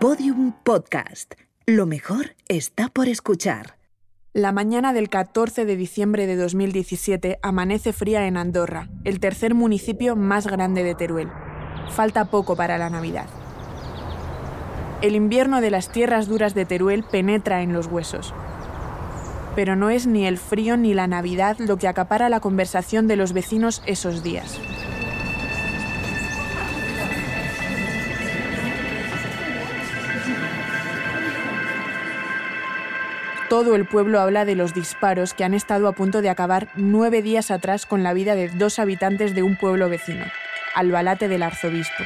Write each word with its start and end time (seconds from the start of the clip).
Podium 0.00 0.52
Podcast. 0.64 1.34
Lo 1.66 1.84
mejor 1.84 2.34
está 2.48 2.88
por 2.88 3.06
escuchar. 3.06 3.76
La 4.32 4.50
mañana 4.50 4.94
del 4.94 5.10
14 5.10 5.66
de 5.66 5.76
diciembre 5.76 6.26
de 6.26 6.36
2017 6.36 7.38
amanece 7.42 7.92
fría 7.92 8.26
en 8.26 8.38
Andorra, 8.38 8.88
el 9.04 9.20
tercer 9.20 9.54
municipio 9.54 10.16
más 10.16 10.46
grande 10.46 10.84
de 10.84 10.94
Teruel. 10.94 11.28
Falta 11.90 12.30
poco 12.30 12.56
para 12.56 12.78
la 12.78 12.88
Navidad. 12.88 13.26
El 15.02 15.16
invierno 15.16 15.60
de 15.60 15.70
las 15.70 15.92
tierras 15.92 16.28
duras 16.28 16.54
de 16.54 16.64
Teruel 16.64 17.04
penetra 17.04 17.60
en 17.60 17.74
los 17.74 17.86
huesos. 17.86 18.32
Pero 19.54 19.76
no 19.76 19.90
es 19.90 20.06
ni 20.06 20.26
el 20.26 20.38
frío 20.38 20.78
ni 20.78 20.94
la 20.94 21.08
Navidad 21.08 21.58
lo 21.58 21.76
que 21.76 21.88
acapara 21.88 22.30
la 22.30 22.40
conversación 22.40 23.06
de 23.06 23.16
los 23.16 23.34
vecinos 23.34 23.82
esos 23.84 24.22
días. 24.22 24.58
Todo 33.50 33.74
el 33.74 33.84
pueblo 33.84 34.20
habla 34.20 34.44
de 34.44 34.54
los 34.54 34.74
disparos 34.74 35.34
que 35.34 35.42
han 35.42 35.54
estado 35.54 35.88
a 35.88 35.92
punto 35.92 36.22
de 36.22 36.30
acabar 36.30 36.68
nueve 36.76 37.20
días 37.20 37.50
atrás 37.50 37.84
con 37.84 38.04
la 38.04 38.12
vida 38.12 38.36
de 38.36 38.48
dos 38.48 38.78
habitantes 38.78 39.34
de 39.34 39.42
un 39.42 39.56
pueblo 39.56 39.88
vecino, 39.88 40.24
Albalate 40.76 41.26
del 41.26 41.42
Arzobispo. 41.42 42.04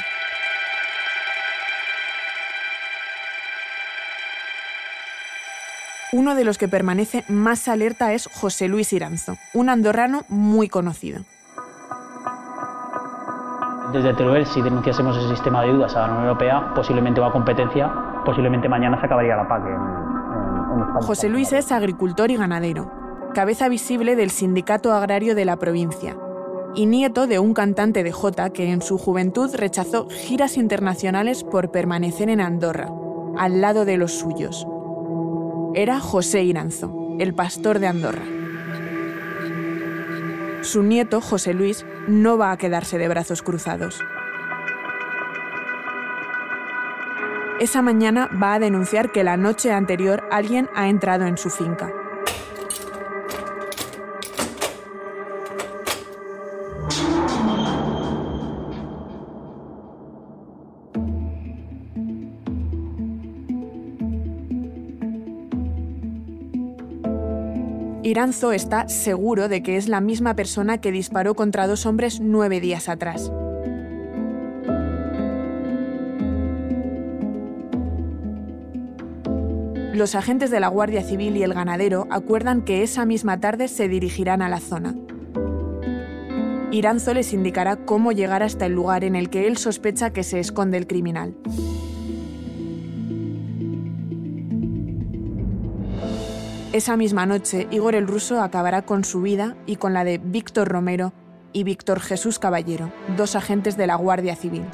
Uno 6.13 6.35
de 6.35 6.45
los 6.45 6.57
que 6.57 6.67
permanece 6.67 7.25
más 7.29 7.69
alerta 7.69 8.15
es 8.15 8.27
José 8.27 8.67
Luis 8.69 8.95
Iranzo, 8.95 9.37
un 9.53 9.69
andorrano 9.69 10.23
muy 10.31 10.71
conocido. 10.71 11.25
Desde 13.93 14.15
Teruel, 14.15 14.47
si 14.47 14.63
denunciásemos 14.63 15.19
el 15.19 15.29
sistema 15.29 15.61
de 15.61 15.69
ayudas 15.69 15.95
a 15.95 16.01
la 16.01 16.07
Unión 16.07 16.23
Europea, 16.23 16.73
posiblemente 16.75 17.21
va 17.21 17.27
a 17.27 17.33
competencia, 17.33 17.93
posiblemente 18.25 18.67
mañana 18.67 18.99
se 18.99 19.05
acabaría 19.05 19.37
la 19.37 19.47
PAC 19.47 20.14
José 21.01 21.29
Luis 21.29 21.53
es 21.53 21.73
agricultor 21.73 22.31
y 22.31 22.37
ganadero, 22.37 22.91
cabeza 23.35 23.69
visible 23.69 24.17
del 24.17 24.31
Sindicato 24.31 24.93
Agrario 24.93 25.35
de 25.35 25.45
la 25.45 25.57
provincia 25.57 26.17
y 26.75 26.87
nieto 26.87 27.27
de 27.27 27.39
un 27.39 27.55
cantante 27.55 28.03
de 28.03 28.13
Jota 28.13 28.51
que 28.51 28.71
en 28.71 28.83
su 28.83 28.99
juventud 28.99 29.55
rechazó 29.55 30.09
giras 30.09 30.57
internacionales 30.57 31.45
por 31.45 31.71
permanecer 31.71 32.29
en 32.29 32.41
Andorra, 32.41 32.91
al 33.37 33.61
lado 33.61 33.85
de 33.85 33.97
los 33.97 34.13
suyos. 34.13 34.67
Era 35.75 36.01
José 36.01 36.43
Iranzo, 36.43 37.17
el 37.19 37.35
pastor 37.35 37.79
de 37.79 37.87
Andorra. 37.87 38.25
Su 40.63 40.83
nieto, 40.83 41.21
José 41.21 41.55
Luis, 41.55 41.85
no 42.09 42.39
va 42.39 42.51
a 42.51 42.57
quedarse 42.57 42.99
de 42.99 43.09
brazos 43.09 43.43
cruzados. 43.43 44.01
Esa 47.61 47.83
mañana 47.83 48.29
va 48.43 48.55
a 48.55 48.59
denunciar 48.59 49.13
que 49.13 49.23
la 49.23 49.37
noche 49.37 49.71
anterior 49.73 50.25
alguien 50.31 50.69
ha 50.75 50.89
entrado 50.89 51.27
en 51.27 51.39
su 51.39 51.51
finca. 51.51 51.93
Iranzo 68.03 68.53
está 68.53 68.89
seguro 68.89 69.49
de 69.49 69.63
que 69.63 69.77
es 69.77 69.89
la 69.89 70.01
misma 70.01 70.37
persona 70.37 70.79
que 70.79 70.93
disparó 70.93 71.35
contra 71.35 71.67
dos 71.67 71.87
hombres 71.87 72.21
nueve 72.21 72.61
días 72.61 72.89
atrás. 72.89 73.33
Los 79.95 80.17
agentes 80.17 80.51
de 80.51 80.59
la 80.59 80.67
Guardia 80.67 81.05
Civil 81.05 81.37
y 81.37 81.45
el 81.45 81.55
ganadero 81.55 82.09
acuerdan 82.11 82.63
que 82.63 82.83
esa 82.83 83.07
misma 83.07 83.39
tarde 83.39 83.69
se 83.69 83.87
dirigirán 83.87 84.43
a 84.43 84.49
la 84.49 84.59
zona. 84.59 84.93
Iranzo 86.73 87.15
les 87.15 87.33
indicará 87.33 87.77
cómo 87.77 88.11
llegar 88.11 88.43
hasta 88.43 88.67
el 88.67 88.73
lugar 88.73 89.05
en 89.05 89.15
el 89.15 89.31
que 89.31 89.47
él 89.47 89.57
sospecha 89.57 90.11
que 90.11 90.25
se 90.25 90.41
esconde 90.41 90.79
el 90.79 90.89
criminal. 90.89 91.37
Esa 96.73 96.97
misma 96.97 97.25
noche, 97.25 97.69
Igor 97.71 97.95
el 97.95 98.09
Ruso 98.09 98.43
acabará 98.43 98.83
con 98.83 99.05
su 99.05 99.23
vida 99.23 99.57
y 99.65 99.77
con 99.77 99.95
la 99.95 100.03
de 100.03 100.19
Víctor 100.19 100.67
Romero 100.67 101.13
y 101.53 101.63
Víctor 101.63 102.01
Jesús 102.01 102.41
Caballero, 102.41 102.91
dos 103.17 103.37
agentes 103.37 103.77
de 103.77 103.87
la 103.87 103.95
Guardia 103.95 104.35
Civil. 104.35 104.65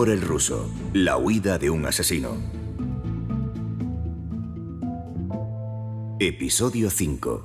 Igor 0.00 0.14
el 0.14 0.22
Ruso, 0.22 0.70
la 0.94 1.18
huida 1.18 1.58
de 1.58 1.68
un 1.68 1.84
asesino. 1.84 2.34
Episodio 6.18 6.88
5. 6.88 7.44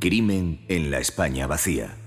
Crimen 0.00 0.64
en 0.66 0.90
la 0.90 0.98
España 0.98 1.46
vacía. 1.46 1.97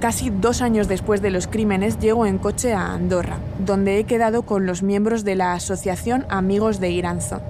Casi 0.00 0.30
dos 0.30 0.62
años 0.62 0.88
después 0.88 1.20
de 1.20 1.30
los 1.30 1.46
crímenes 1.46 1.98
llego 1.98 2.24
en 2.24 2.38
coche 2.38 2.72
a 2.72 2.94
Andorra, 2.94 3.36
donde 3.58 3.98
he 3.98 4.04
quedado 4.04 4.42
con 4.42 4.64
los 4.64 4.82
miembros 4.82 5.24
de 5.24 5.34
la 5.34 5.52
Asociación 5.52 6.24
Amigos 6.30 6.80
de 6.80 6.88
Iranzo. 6.88 7.42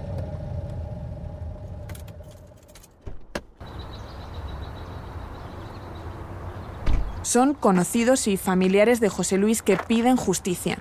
Son 7.22 7.55
conocidos 7.55 8.27
y 8.27 8.37
familiares 8.37 8.99
de 8.99 9.09
José 9.09 9.39
Luis 9.39 9.62
que 9.62 9.77
piden 9.77 10.16
justicia. 10.16 10.78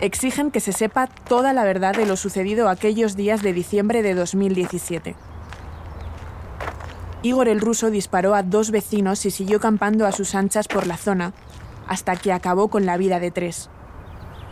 Exigen 0.00 0.52
que 0.52 0.60
se 0.60 0.72
sepa 0.72 1.08
toda 1.08 1.52
la 1.52 1.64
verdad 1.64 1.96
de 1.96 2.06
lo 2.06 2.16
sucedido 2.16 2.68
aquellos 2.68 3.16
días 3.16 3.42
de 3.42 3.52
diciembre 3.52 4.02
de 4.02 4.14
2017. 4.14 5.16
Igor 7.22 7.48
el 7.48 7.60
ruso 7.60 7.90
disparó 7.90 8.34
a 8.34 8.42
dos 8.42 8.72
vecinos 8.72 9.24
y 9.26 9.30
siguió 9.30 9.60
campando 9.60 10.06
a 10.06 10.12
sus 10.12 10.34
anchas 10.34 10.66
por 10.66 10.88
la 10.88 10.96
zona, 10.96 11.34
hasta 11.86 12.16
que 12.16 12.32
acabó 12.32 12.68
con 12.68 12.84
la 12.84 12.96
vida 12.96 13.20
de 13.20 13.30
tres. 13.30 13.70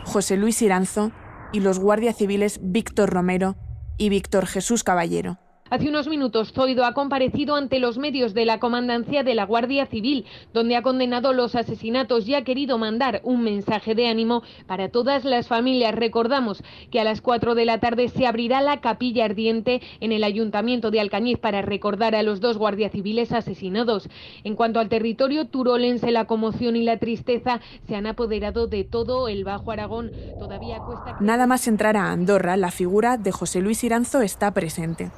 José 0.05 0.37
Luis 0.37 0.63
Iranzo 0.63 1.11
y 1.53 1.61
los 1.61 1.81
guardias 1.81 2.17
civiles 2.17 2.61
Víctor 2.63 3.11
Romero 3.11 3.57
y 3.99 4.09
Víctor 4.09 4.47
Jesús 4.47 4.85
Caballero. 4.85 5.39
Hace 5.71 5.89
unos 5.89 6.09
minutos, 6.09 6.53
Zoido 6.53 6.85
ha 6.85 6.95
comparecido 6.95 7.55
ante 7.55 7.79
los 7.79 7.97
medios 7.97 8.35
de 8.35 8.45
la 8.45 8.59
Comandancia 8.59 9.23
de 9.23 9.37
la 9.37 9.47
Guardia 9.47 9.87
Civil, 9.87 10.27
donde 10.53 10.75
ha 10.75 10.83
condenado 10.83 11.33
los 11.33 11.55
asesinatos 11.55 12.27
y 12.27 12.35
ha 12.35 12.43
querido 12.43 12.77
mandar 12.77 13.21
un 13.23 13.45
mensaje 13.45 13.95
de 13.95 14.09
ánimo 14.09 14.43
para 14.67 14.89
todas 14.89 15.25
las 15.25 15.47
familias. 15.47 15.95
Recordamos 15.95 16.65
que 16.91 16.99
a 16.99 17.05
las 17.05 17.21
4 17.21 17.55
de 17.55 17.67
la 17.67 17.79
tarde 17.79 18.09
se 18.09 18.27
abrirá 18.27 18.61
la 18.63 18.81
capilla 18.81 19.27
ardiente 19.27 19.81
en 20.01 20.11
el 20.11 20.25
Ayuntamiento 20.25 20.91
de 20.91 20.99
Alcañiz 20.99 21.39
para 21.39 21.63
recordar 21.63 22.17
a 22.17 22.25
los 22.25 22.41
dos 22.41 22.59
guardias 22.59 22.91
civiles 22.91 23.31
asesinados. 23.31 24.09
En 24.43 24.57
cuanto 24.57 24.81
al 24.81 24.89
territorio 24.89 25.47
turolense, 25.47 26.11
la 26.11 26.25
conmoción 26.25 26.75
y 26.75 26.83
la 26.83 26.97
tristeza 26.97 27.61
se 27.87 27.95
han 27.95 28.09
apoderado 28.09 28.67
de 28.67 28.83
todo 28.83 29.29
el 29.29 29.45
Bajo 29.45 29.71
Aragón. 29.71 30.11
Todavía. 30.37 30.79
Nada 31.21 31.47
más 31.47 31.69
entrar 31.69 31.97
a 31.97 32.11
Andorra, 32.11 32.57
la 32.57 32.73
figura 32.73 33.19
de 33.19 33.31
José 33.31 33.61
Luis 33.61 33.85
Iranzo 33.85 34.21
está 34.21 34.53
presente. 34.53 35.13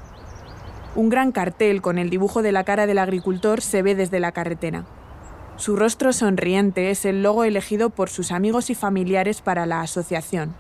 Un 0.95 1.09
gran 1.09 1.33
cartel 1.33 1.81
con 1.81 1.99
el 1.99 2.11
dibujo 2.11 2.43
de 2.43 2.53
la 2.53 2.65
cara 2.65 2.87
del 2.87 2.99
agricultor 2.99 3.63
se 3.63 3.83
ve 3.83 3.95
desde 3.95 4.21
la 4.21 4.33
carretera. 4.33 4.85
Su 5.57 5.77
rostro 5.77 6.13
sonriente 6.13 6.91
es 6.91 7.05
el 7.05 7.23
logo 7.23 7.45
elegido 7.45 7.91
por 7.91 8.11
sus 8.11 8.31
amigos 8.31 8.69
y 8.69 8.75
familiares 8.75 9.41
para 9.41 9.65
la 9.65 9.81
asociación. 9.81 10.55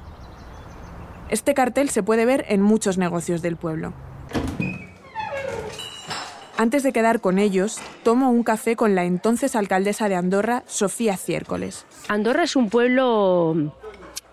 Este 1.28 1.54
cartel 1.54 1.90
se 1.90 2.02
puede 2.02 2.24
ver 2.24 2.44
en 2.48 2.62
muchos 2.62 2.98
negocios 2.98 3.42
del 3.42 3.56
pueblo. 3.56 3.92
Antes 6.56 6.82
de 6.82 6.92
quedar 6.92 7.20
con 7.20 7.38
ellos, 7.38 7.80
tomo 8.02 8.30
un 8.30 8.42
café 8.42 8.76
con 8.76 8.94
la 8.94 9.04
entonces 9.04 9.56
alcaldesa 9.56 10.08
de 10.08 10.14
Andorra, 10.14 10.62
Sofía 10.66 11.16
Ciércoles. 11.16 11.86
Andorra 12.08 12.44
es 12.44 12.54
un 12.54 12.70
pueblo 12.70 13.72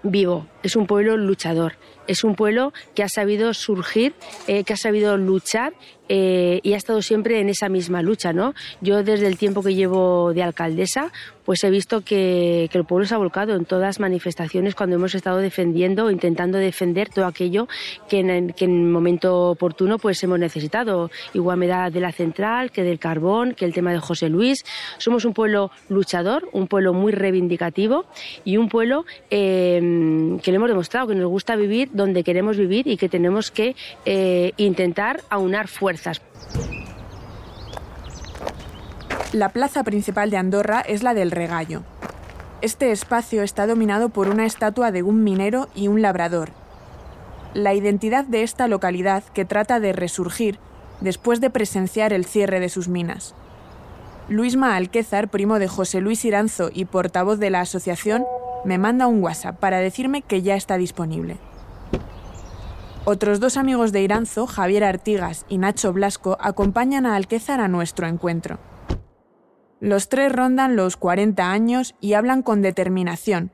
vivo, 0.03 0.45
es 0.61 0.75
un 0.75 0.87
pueblo 0.87 1.17
luchador, 1.17 1.73
es 2.09 2.23
un 2.23 2.35
pueblo 2.35 2.73
que 2.95 3.03
ha 3.03 3.09
sabido 3.09 3.53
surgir, 3.53 4.13
eh, 4.47 4.63
que 4.63 4.73
ha 4.73 4.77
sabido 4.77 5.15
luchar 5.15 5.73
eh, 6.09 6.59
y 6.63 6.73
ha 6.73 6.77
estado 6.77 7.03
siempre 7.03 7.39
en 7.39 7.49
esa 7.49 7.69
misma 7.69 8.01
lucha, 8.01 8.33
¿no? 8.33 8.55
Yo 8.81 9.03
desde 9.03 9.27
el 9.27 9.37
tiempo 9.37 9.61
que 9.61 9.75
llevo 9.75 10.33
de 10.33 10.41
alcaldesa, 10.41 11.11
pues 11.45 11.63
he 11.63 11.69
visto 11.69 12.01
que, 12.01 12.69
el 12.71 12.85
pueblo 12.85 13.05
se 13.05 13.13
ha 13.13 13.17
volcado 13.17 13.55
en 13.55 13.65
todas 13.65 13.99
manifestaciones 13.99 14.75
cuando 14.75 14.95
hemos 14.95 15.13
estado 15.13 15.37
defendiendo 15.37 16.05
o 16.05 16.11
intentando 16.11 16.57
defender 16.57 17.09
todo 17.09 17.25
aquello 17.25 17.67
que 18.07 18.19
en, 18.19 18.53
que 18.53 18.65
en 18.65 18.91
momento 18.91 19.49
oportuno 19.51 19.99
pues 19.99 20.21
hemos 20.23 20.39
necesitado. 20.39 21.11
Igual 21.33 21.57
me 21.57 21.67
da 21.67 21.89
de 21.89 21.99
la 21.99 22.11
central, 22.11 22.71
que 22.71 22.83
del 22.83 22.99
carbón, 22.99 23.53
que 23.53 23.65
el 23.65 23.73
tema 23.73 23.91
de 23.91 23.99
José 23.99 24.29
Luis. 24.29 24.65
Somos 24.97 25.25
un 25.25 25.33
pueblo 25.33 25.71
luchador, 25.89 26.49
un 26.53 26.67
pueblo 26.67 26.93
muy 26.93 27.11
reivindicativo 27.11 28.05
y 28.45 28.57
un 28.57 28.69
pueblo 28.69 29.05
eh, 29.29 29.79
que 30.41 30.51
le 30.51 30.55
hemos 30.55 30.69
demostrado 30.69 31.07
que 31.07 31.15
nos 31.15 31.29
gusta 31.29 31.55
vivir 31.55 31.89
donde 31.93 32.23
queremos 32.23 32.57
vivir 32.57 32.87
y 32.87 32.97
que 32.97 33.09
tenemos 33.09 33.51
que 33.51 33.75
eh, 34.05 34.53
intentar 34.57 35.21
aunar 35.29 35.67
fuerzas. 35.67 35.98
La 39.33 39.49
plaza 39.49 39.83
principal 39.83 40.29
de 40.31 40.37
Andorra 40.37 40.81
es 40.81 41.03
la 41.03 41.13
del 41.13 41.31
Regallo. 41.31 41.83
Este 42.61 42.91
espacio 42.91 43.43
está 43.43 43.67
dominado 43.67 44.09
por 44.09 44.27
una 44.27 44.45
estatua 44.45 44.91
de 44.91 45.03
un 45.03 45.23
minero 45.23 45.69
y 45.75 45.87
un 45.87 46.01
labrador. 46.01 46.49
La 47.53 47.73
identidad 47.73 48.25
de 48.25 48.43
esta 48.43 48.67
localidad 48.67 49.23
que 49.33 49.45
trata 49.45 49.79
de 49.79 49.93
resurgir 49.93 50.59
después 51.01 51.41
de 51.41 51.49
presenciar 51.49 52.11
el 52.11 52.25
cierre 52.25 52.59
de 52.59 52.69
sus 52.69 52.87
minas. 52.87 53.35
Luisma 54.27 54.75
Alquézar, 54.75 55.29
primo 55.29 55.57
de 55.57 55.67
José 55.67 56.01
Luis 56.01 56.25
Iranzo 56.25 56.69
y 56.73 56.85
portavoz 56.85 57.39
de 57.39 57.49
la 57.49 57.61
asociación, 57.61 58.25
me 58.65 58.77
manda 58.77 59.07
un 59.07 59.23
WhatsApp 59.23 59.57
para 59.57 59.79
decirme 59.79 60.21
que 60.21 60.41
ya 60.41 60.55
está 60.55 60.77
disponible. 60.77 61.37
Otros 63.11 63.39
dos 63.39 63.57
amigos 63.57 63.91
de 63.91 64.03
Iranzo, 64.03 64.45
Javier 64.45 64.83
Artigas 64.83 65.47
y 65.49 65.57
Nacho 65.57 65.91
Blasco, 65.93 66.37
acompañan 66.39 67.07
a 67.07 67.15
Alquézar 67.15 67.59
a 67.59 67.67
nuestro 67.67 68.05
encuentro. 68.05 68.59
Los 69.79 70.09
tres 70.09 70.31
rondan 70.31 70.75
los 70.75 70.95
40 70.95 71.51
años 71.51 71.95
y 72.01 72.13
hablan 72.13 72.43
con 72.43 72.61
determinación, 72.61 73.49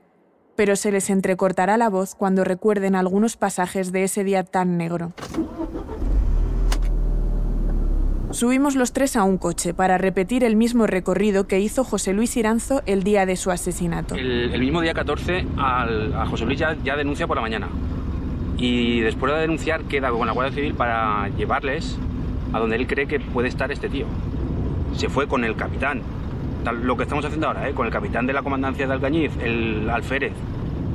pero 0.57 0.75
se 0.75 0.91
les 0.91 1.09
entrecortará 1.09 1.77
la 1.77 1.89
voz 1.89 2.15
cuando 2.15 2.43
recuerden 2.43 2.97
algunos 2.97 3.37
pasajes 3.37 3.93
de 3.93 4.03
ese 4.03 4.25
día 4.25 4.43
tan 4.43 4.75
negro. 4.75 5.13
Subimos 8.31 8.75
los 8.75 8.91
tres 8.91 9.15
a 9.15 9.23
un 9.23 9.37
coche 9.37 9.73
para 9.73 9.97
repetir 9.97 10.43
el 10.43 10.57
mismo 10.57 10.85
recorrido 10.85 11.47
que 11.47 11.61
hizo 11.61 11.85
José 11.85 12.11
Luis 12.11 12.35
Iranzo 12.35 12.81
el 12.87 13.03
día 13.03 13.25
de 13.25 13.37
su 13.37 13.51
asesinato. 13.51 14.15
El, 14.15 14.59
mismo 14.59 14.81
día 14.81 14.93
14 14.93 15.47
a 15.57 16.27
José 16.29 16.43
Luis 16.43 16.59
ya, 16.59 16.75
ya, 16.83 16.97
denuncia 16.97 17.25
por 17.25 17.37
la 17.37 17.41
mañana. 17.41 17.69
Y 18.57 19.01
después 19.01 19.33
de 19.33 19.39
denunciar 19.39 19.83
queda 19.83 20.09
con 20.11 20.25
la 20.25 20.33
Guardia 20.33 20.53
Civil 20.53 20.73
para 20.73 21.29
llevarles 21.29 21.97
a 22.53 22.59
donde 22.59 22.77
él 22.77 22.87
cree 22.87 23.07
que 23.07 23.19
puede 23.19 23.47
estar 23.47 23.71
este 23.71 23.89
tío. 23.89 24.05
Se 24.95 25.09
fue 25.09 25.27
con 25.27 25.43
el 25.43 25.55
capitán, 25.55 26.01
lo 26.83 26.95
que 26.95 27.03
estamos 27.03 27.25
haciendo 27.25 27.47
ahora, 27.47 27.67
¿eh? 27.67 27.73
con 27.73 27.85
el 27.85 27.91
capitán 27.91 28.25
de 28.27 28.33
la 28.33 28.41
comandancia 28.41 28.87
de 28.87 28.93
Alcañiz, 28.93 29.31
el 29.43 29.89
alférez, 29.89 30.33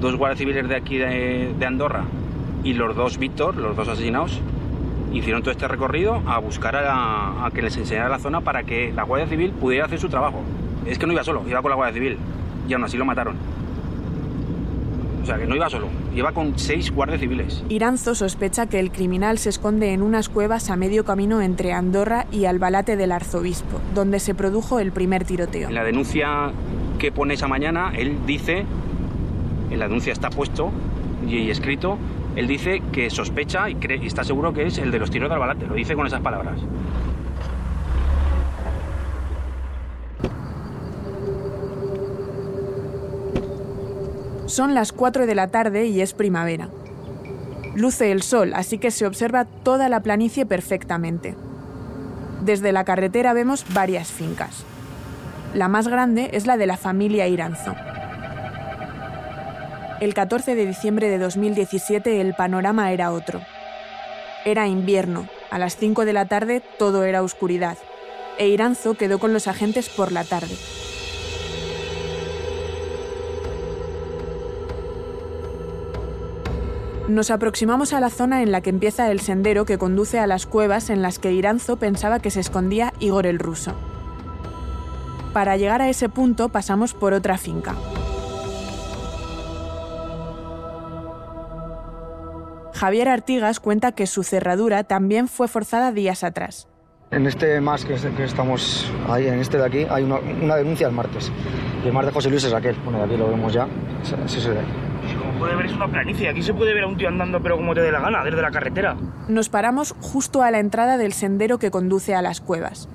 dos 0.01 0.17
guardias 0.17 0.39
civiles 0.39 0.69
de 0.69 0.77
aquí 0.77 0.97
de, 0.97 1.55
de 1.59 1.67
Andorra 1.67 2.05
y 2.65 2.73
los 2.73 2.97
dos 2.97 3.19
Víctor, 3.19 3.57
los 3.57 3.77
dos 3.77 3.89
asesinados, 3.89 4.41
hicieron 5.13 5.43
todo 5.43 5.51
este 5.51 5.67
recorrido 5.69 6.23
a 6.27 6.39
buscar 6.39 6.77
a, 6.77 7.49
que 7.55 7.63
les 7.63 7.77
enseñara 7.77 8.09
la 8.09 8.19
zona 8.19 8.41
para 8.41 8.63
que 8.63 8.93
la 8.93 9.03
Guardia 9.03 9.27
Civil 9.27 9.51
pudiera 9.53 9.87
hacer 9.87 9.99
su 9.99 10.09
trabajo. 10.09 10.43
Es 10.87 10.99
que 10.99 11.07
no 11.07 11.13
iba 11.13 11.25
solo, 11.25 11.43
iba 11.49 11.61
con 11.63 11.71
la 11.71 11.77
Guardia 11.77 11.95
Civil 11.95 12.19
y 12.69 12.73
aún 12.73 12.85
así 12.85 12.97
lo 12.97 13.05
mataron. 13.05 13.37
Sea, 15.31 15.39
que 15.39 15.47
no 15.47 15.55
iba 15.55 15.71
solo, 15.71 15.87
iba 16.13 16.33
con 16.33 16.59
seis 16.59 16.91
guardias 16.91 17.21
civiles. 17.21 17.63
Iranzo 17.69 18.17
sospecha 18.17 18.67
que 18.67 18.81
el 18.81 18.91
criminal 18.91 19.39
se 19.39 19.49
esconde 19.49 19.93
en 19.93 20.03
unas 20.03 20.29
cuevas 20.29 20.71
a 20.71 20.77
medio 20.77 21.05
camino 21.05 21.41
entre 21.41 21.73
Andorra 21.73 22.27
y 22.33 22.47
Albalate 22.47 22.97
del 22.97 23.13
Arzobispo, 23.13 23.81
donde 23.95 24.19
se 24.19 24.35
produjo 24.35 24.81
el 24.81 24.91
primer 24.91 25.25
tiroteo. 25.25 25.69
En 25.69 25.75
la 25.77 25.85
denuncia 25.85 26.51
que 26.99 27.13
pone 27.13 27.35
esa 27.35 27.47
mañana, 27.47 27.93
él 27.97 28.19
dice, 28.27 28.65
en 29.71 29.79
la 29.79 29.87
denuncia 29.87 30.13
está 30.13 30.31
puesto 30.31 30.73
y 31.29 31.49
escrito, 31.49 31.97
él 32.35 32.49
dice 32.49 32.83
que 32.91 33.09
sospecha 33.09 33.71
y, 33.71 33.77
cree, 33.77 33.99
y 34.03 34.07
está 34.07 34.25
seguro 34.25 34.53
que 34.53 34.67
es 34.67 34.79
el 34.79 34.91
de 34.91 34.99
los 34.99 35.13
tiros 35.13 35.29
de 35.29 35.35
Albalate, 35.37 35.65
lo 35.69 35.75
dice 35.75 35.95
con 35.95 36.09
esas 36.09 36.23
palabras. 36.23 36.59
Son 44.51 44.75
las 44.75 44.91
4 44.91 45.27
de 45.27 45.37
la 45.37 45.47
tarde 45.47 45.87
y 45.87 46.01
es 46.01 46.13
primavera. 46.13 46.71
Luce 47.77 48.11
el 48.11 48.21
sol, 48.21 48.53
así 48.53 48.79
que 48.79 48.91
se 48.91 49.07
observa 49.07 49.45
toda 49.45 49.89
la 49.89 50.01
planicie 50.01 50.45
perfectamente. 50.45 51.37
Desde 52.41 52.73
la 52.73 52.83
carretera 52.83 53.33
vemos 53.33 53.65
varias 53.73 54.09
fincas. 54.09 54.65
La 55.55 55.69
más 55.69 55.87
grande 55.87 56.31
es 56.33 56.49
la 56.49 56.57
de 56.57 56.67
la 56.67 56.77
familia 56.77 57.29
Iranzo. 57.29 57.77
El 60.01 60.15
14 60.15 60.57
de 60.57 60.67
diciembre 60.67 61.11
de 61.11 61.19
2017 61.19 62.21
el 62.21 62.35
panorama 62.35 62.91
era 62.91 63.13
otro. 63.13 63.41
Era 64.45 64.67
invierno, 64.67 65.29
a 65.53 65.61
las 65.61 65.77
5 65.77 66.05
de 66.05 66.13
la 66.13 66.27
tarde 66.27 66.61
todo 66.77 67.05
era 67.05 67.23
oscuridad, 67.23 67.79
e 68.37 68.49
Iranzo 68.49 68.95
quedó 68.95 69.21
con 69.21 69.33
los 69.33 69.47
agentes 69.47 69.89
por 69.89 70.11
la 70.11 70.25
tarde. 70.25 70.57
Nos 77.11 77.33
aproximamos 77.33 77.93
a 77.93 77.99
la 77.99 78.09
zona 78.09 78.41
en 78.41 78.53
la 78.53 78.61
que 78.61 78.71
empieza 78.71 79.11
el 79.11 79.19
sendero 79.19 79.65
que 79.65 79.79
conduce 79.79 80.21
a 80.21 80.29
las 80.29 80.47
cuevas 80.47 80.91
en 80.91 81.03
las 81.03 81.19
que 81.19 81.33
Iranzo 81.33 81.77
pensaba 81.77 82.21
que 82.21 82.31
se 82.31 82.39
escondía 82.39 82.93
Igor 83.01 83.27
el 83.27 83.41
ruso. 83.41 83.75
Para 85.33 85.57
llegar 85.57 85.83
a 85.83 85.89
ese 85.89 86.09
punto 86.09 86.51
pasamos 86.51 86.95
por 86.95 87.13
otra 87.13 87.37
finca, 87.37 87.75
Javier 92.75 93.09
Artigas 93.09 93.59
cuenta 93.59 93.91
que 93.91 94.07
su 94.07 94.23
cerradura 94.23 94.85
también 94.85 95.27
fue 95.27 95.49
forzada 95.49 95.91
días 95.91 96.23
atrás. 96.23 96.69
En 97.11 97.27
este 97.27 97.61
más 97.61 97.85
que, 97.85 97.95
estamos 98.23 98.91
ahí, 99.09 99.27
en 99.27 99.41
este 99.41 99.59
de 99.59 99.67
aquí, 99.67 99.87
hay 99.91 100.05
una, 100.05 100.55
denuncia 100.55 100.87
el 100.87 100.95
martes. 100.95 101.33
El 101.85 101.93
martes 101.93 102.15
José 102.15 102.31
Luis 102.31 102.45
es 102.45 102.55
aquel. 102.55 102.77
Bueno, 102.85 103.03
aquí 103.03 103.17
lo 103.17 103.29
vemos 103.29 103.53
ya. 103.53 103.67
Puede 105.41 105.57
ver, 105.57 105.67
es 105.67 105.73
una 105.73 105.89
planicie. 105.89 106.29
Aquí 106.29 106.43
se 106.43 106.55
puede 106.55 106.73
ver 106.73 106.85
a 106.85 106.87
un 106.87 106.97
tío 106.97 107.09
andando, 107.09 107.43
pero 107.43 107.57
como 107.57 107.75
te 107.75 107.81
dé 107.81 107.91
la 107.91 107.99
gana, 107.99 108.23
desde 108.23 108.41
la 108.41 108.53
carretera. 108.53 108.97
Nos 109.27 109.49
paramos 109.49 109.97
justo 110.01 110.43
a 110.43 110.53
la 110.53 110.61
entrada 110.61 110.99
del 110.99 111.13
sendero 111.13 111.59
que 111.59 111.73
conduce 111.73 112.15
a 112.15 112.23
las 112.23 112.41
cuevas. 112.41 112.89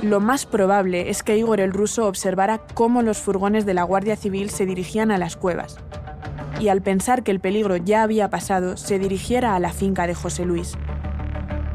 Lo 0.00 0.20
más 0.20 0.46
probable 0.46 1.10
es 1.10 1.22
que 1.22 1.36
Igor 1.36 1.60
el 1.60 1.74
ruso 1.74 2.06
observara 2.06 2.62
cómo 2.72 3.02
los 3.02 3.18
furgones 3.18 3.66
de 3.66 3.74
la 3.74 3.82
Guardia 3.82 4.16
Civil 4.16 4.48
se 4.48 4.64
dirigían 4.64 5.10
a 5.10 5.18
las 5.18 5.36
cuevas 5.36 5.76
y 6.62 6.68
al 6.68 6.80
pensar 6.80 7.24
que 7.24 7.32
el 7.32 7.40
peligro 7.40 7.76
ya 7.76 8.04
había 8.04 8.30
pasado, 8.30 8.76
se 8.76 9.00
dirigiera 9.00 9.56
a 9.56 9.58
la 9.58 9.72
finca 9.72 10.06
de 10.06 10.14
José 10.14 10.44
Luis. 10.44 10.74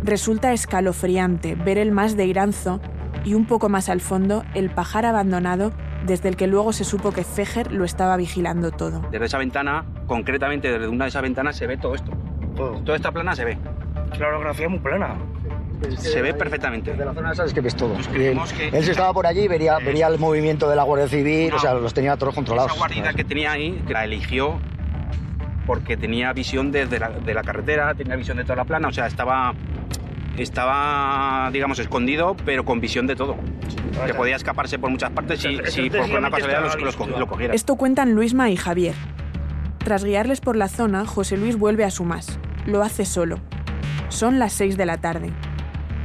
Resulta 0.02 0.54
escalofriante 0.54 1.56
ver 1.56 1.78
el 1.78 1.92
más 1.92 2.16
de 2.16 2.26
Iranzo 2.26 2.80
y 3.26 3.34
un 3.34 3.46
poco 3.46 3.68
más 3.68 3.90
al 3.90 4.00
fondo 4.00 4.46
el 4.54 4.70
pajar 4.70 5.06
abandonado 5.06 5.74
desde 6.08 6.30
el 6.30 6.36
que 6.36 6.48
luego 6.48 6.74
se 6.74 6.84
supo 6.84 7.12
que 7.12 7.24
Fejer 7.24 7.72
lo 7.72 7.86
estaba 7.86 8.18
vigilando 8.18 8.72
todo. 8.72 9.02
Desde 9.12 9.26
esa 9.26 9.38
ventana, 9.38 9.86
concretamente 10.08 10.72
desde 10.72 10.88
una 10.88 11.06
de 11.06 11.10
esas 11.10 11.22
ventanas, 11.22 11.56
se 11.56 11.68
ve 11.68 11.78
todo 11.78 11.94
esto. 11.94 12.12
Toda 12.56 12.96
esta 12.96 13.12
plana 13.12 13.36
se 13.36 13.46
ve. 13.46 13.58
La 14.18 14.28
orografía 14.30 14.66
es 14.66 14.72
muy 14.72 14.80
plana. 14.80 15.16
Se 16.00 16.22
ve 16.24 16.34
perfectamente. 16.34 16.94
De 16.94 17.06
la 17.06 17.14
zona 17.14 17.34
esa 17.34 17.46
es 17.46 17.54
que 17.54 17.62
ves 17.62 17.76
todo. 17.76 17.96
Él, 18.16 18.40
él, 18.74 18.84
si 18.84 18.92
estaba 18.92 19.14
por 19.14 19.28
allí, 19.28 19.48
vería, 19.48 19.78
vería 19.78 20.08
el 20.08 20.18
movimiento 20.18 20.68
de 20.68 20.76
la 20.76 20.84
Guardia 20.84 21.08
Civil, 21.08 21.54
o 21.54 21.60
sea, 21.60 21.76
los 21.76 21.94
tenía 21.94 22.18
todos 22.18 22.34
controlados. 22.34 22.72
Esa 22.72 22.80
guardia 22.80 23.14
que 23.14 23.24
tenía 23.24 23.52
ahí, 23.52 23.84
la 23.88 24.04
eligió 24.04 24.60
porque 25.68 25.98
tenía 25.98 26.32
visión 26.34 26.72
desde 26.72 26.98
la, 26.98 27.10
de 27.10 27.34
la 27.34 27.44
carretera, 27.44 27.94
tenía 27.94 28.16
visión 28.16 28.38
de 28.38 28.44
toda 28.44 28.56
la 28.56 28.66
plana, 28.66 28.88
o 28.88 28.92
sea, 28.92 29.06
estaba, 29.06 29.54
estaba 30.38 31.50
digamos, 31.52 31.78
escondido, 31.78 32.36
pero 32.46 32.64
con 32.64 32.80
visión 32.80 33.06
de 33.06 33.16
todo. 33.16 33.36
Que 34.06 34.14
podía 34.14 34.36
escaparse 34.36 34.80
por 34.80 34.90
muchas 34.90 35.12
partes 35.12 35.40
si, 35.40 35.58
si 35.68 35.90
por 35.90 36.02
una 36.02 36.30
casualidad 36.30 36.62
los, 36.80 36.98
lo 37.10 37.28
cogiera. 37.28 37.54
Esto 37.54 37.76
cuentan 37.76 38.14
Luisma 38.14 38.50
y 38.50 38.58
Javier. 38.58 38.96
Tras 39.80 40.04
guiarles 40.04 40.42
por 40.42 40.56
la 40.56 40.68
zona, 40.68 41.06
José 41.06 41.38
Luis 41.38 41.58
vuelve 41.58 41.86
a 41.86 41.92
su 41.92 42.04
más. 42.04 42.40
Lo 42.66 42.84
hace 42.84 43.06
solo. 43.06 43.40
Son 44.10 44.40
las 44.40 44.54
6 44.54 44.78
de 44.78 44.86
la 44.86 44.98
tarde. 44.98 45.32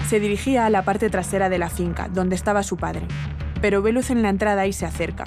Se 0.08 0.20
dirigía 0.20 0.66
a 0.66 0.70
la 0.70 0.84
parte 0.84 1.10
trasera 1.10 1.48
de 1.48 1.58
la 1.58 1.70
finca, 1.70 2.08
donde 2.08 2.36
estaba 2.36 2.62
su 2.62 2.76
padre, 2.76 3.06
pero 3.60 3.82
ve 3.82 3.92
luz 3.92 4.10
en 4.10 4.22
la 4.22 4.28
entrada 4.28 4.66
y 4.66 4.72
se 4.72 4.86
acerca. 4.86 5.24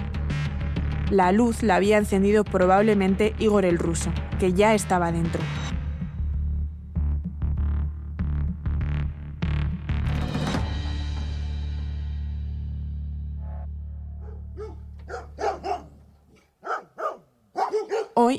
La 1.09 1.31
luz 1.31 1.63
la 1.63 1.75
había 1.75 1.97
encendido 1.97 2.43
probablemente 2.43 3.33
Igor 3.39 3.65
el 3.65 3.77
ruso, 3.77 4.11
que 4.39 4.53
ya 4.53 4.73
estaba 4.73 5.11
dentro. 5.11 5.41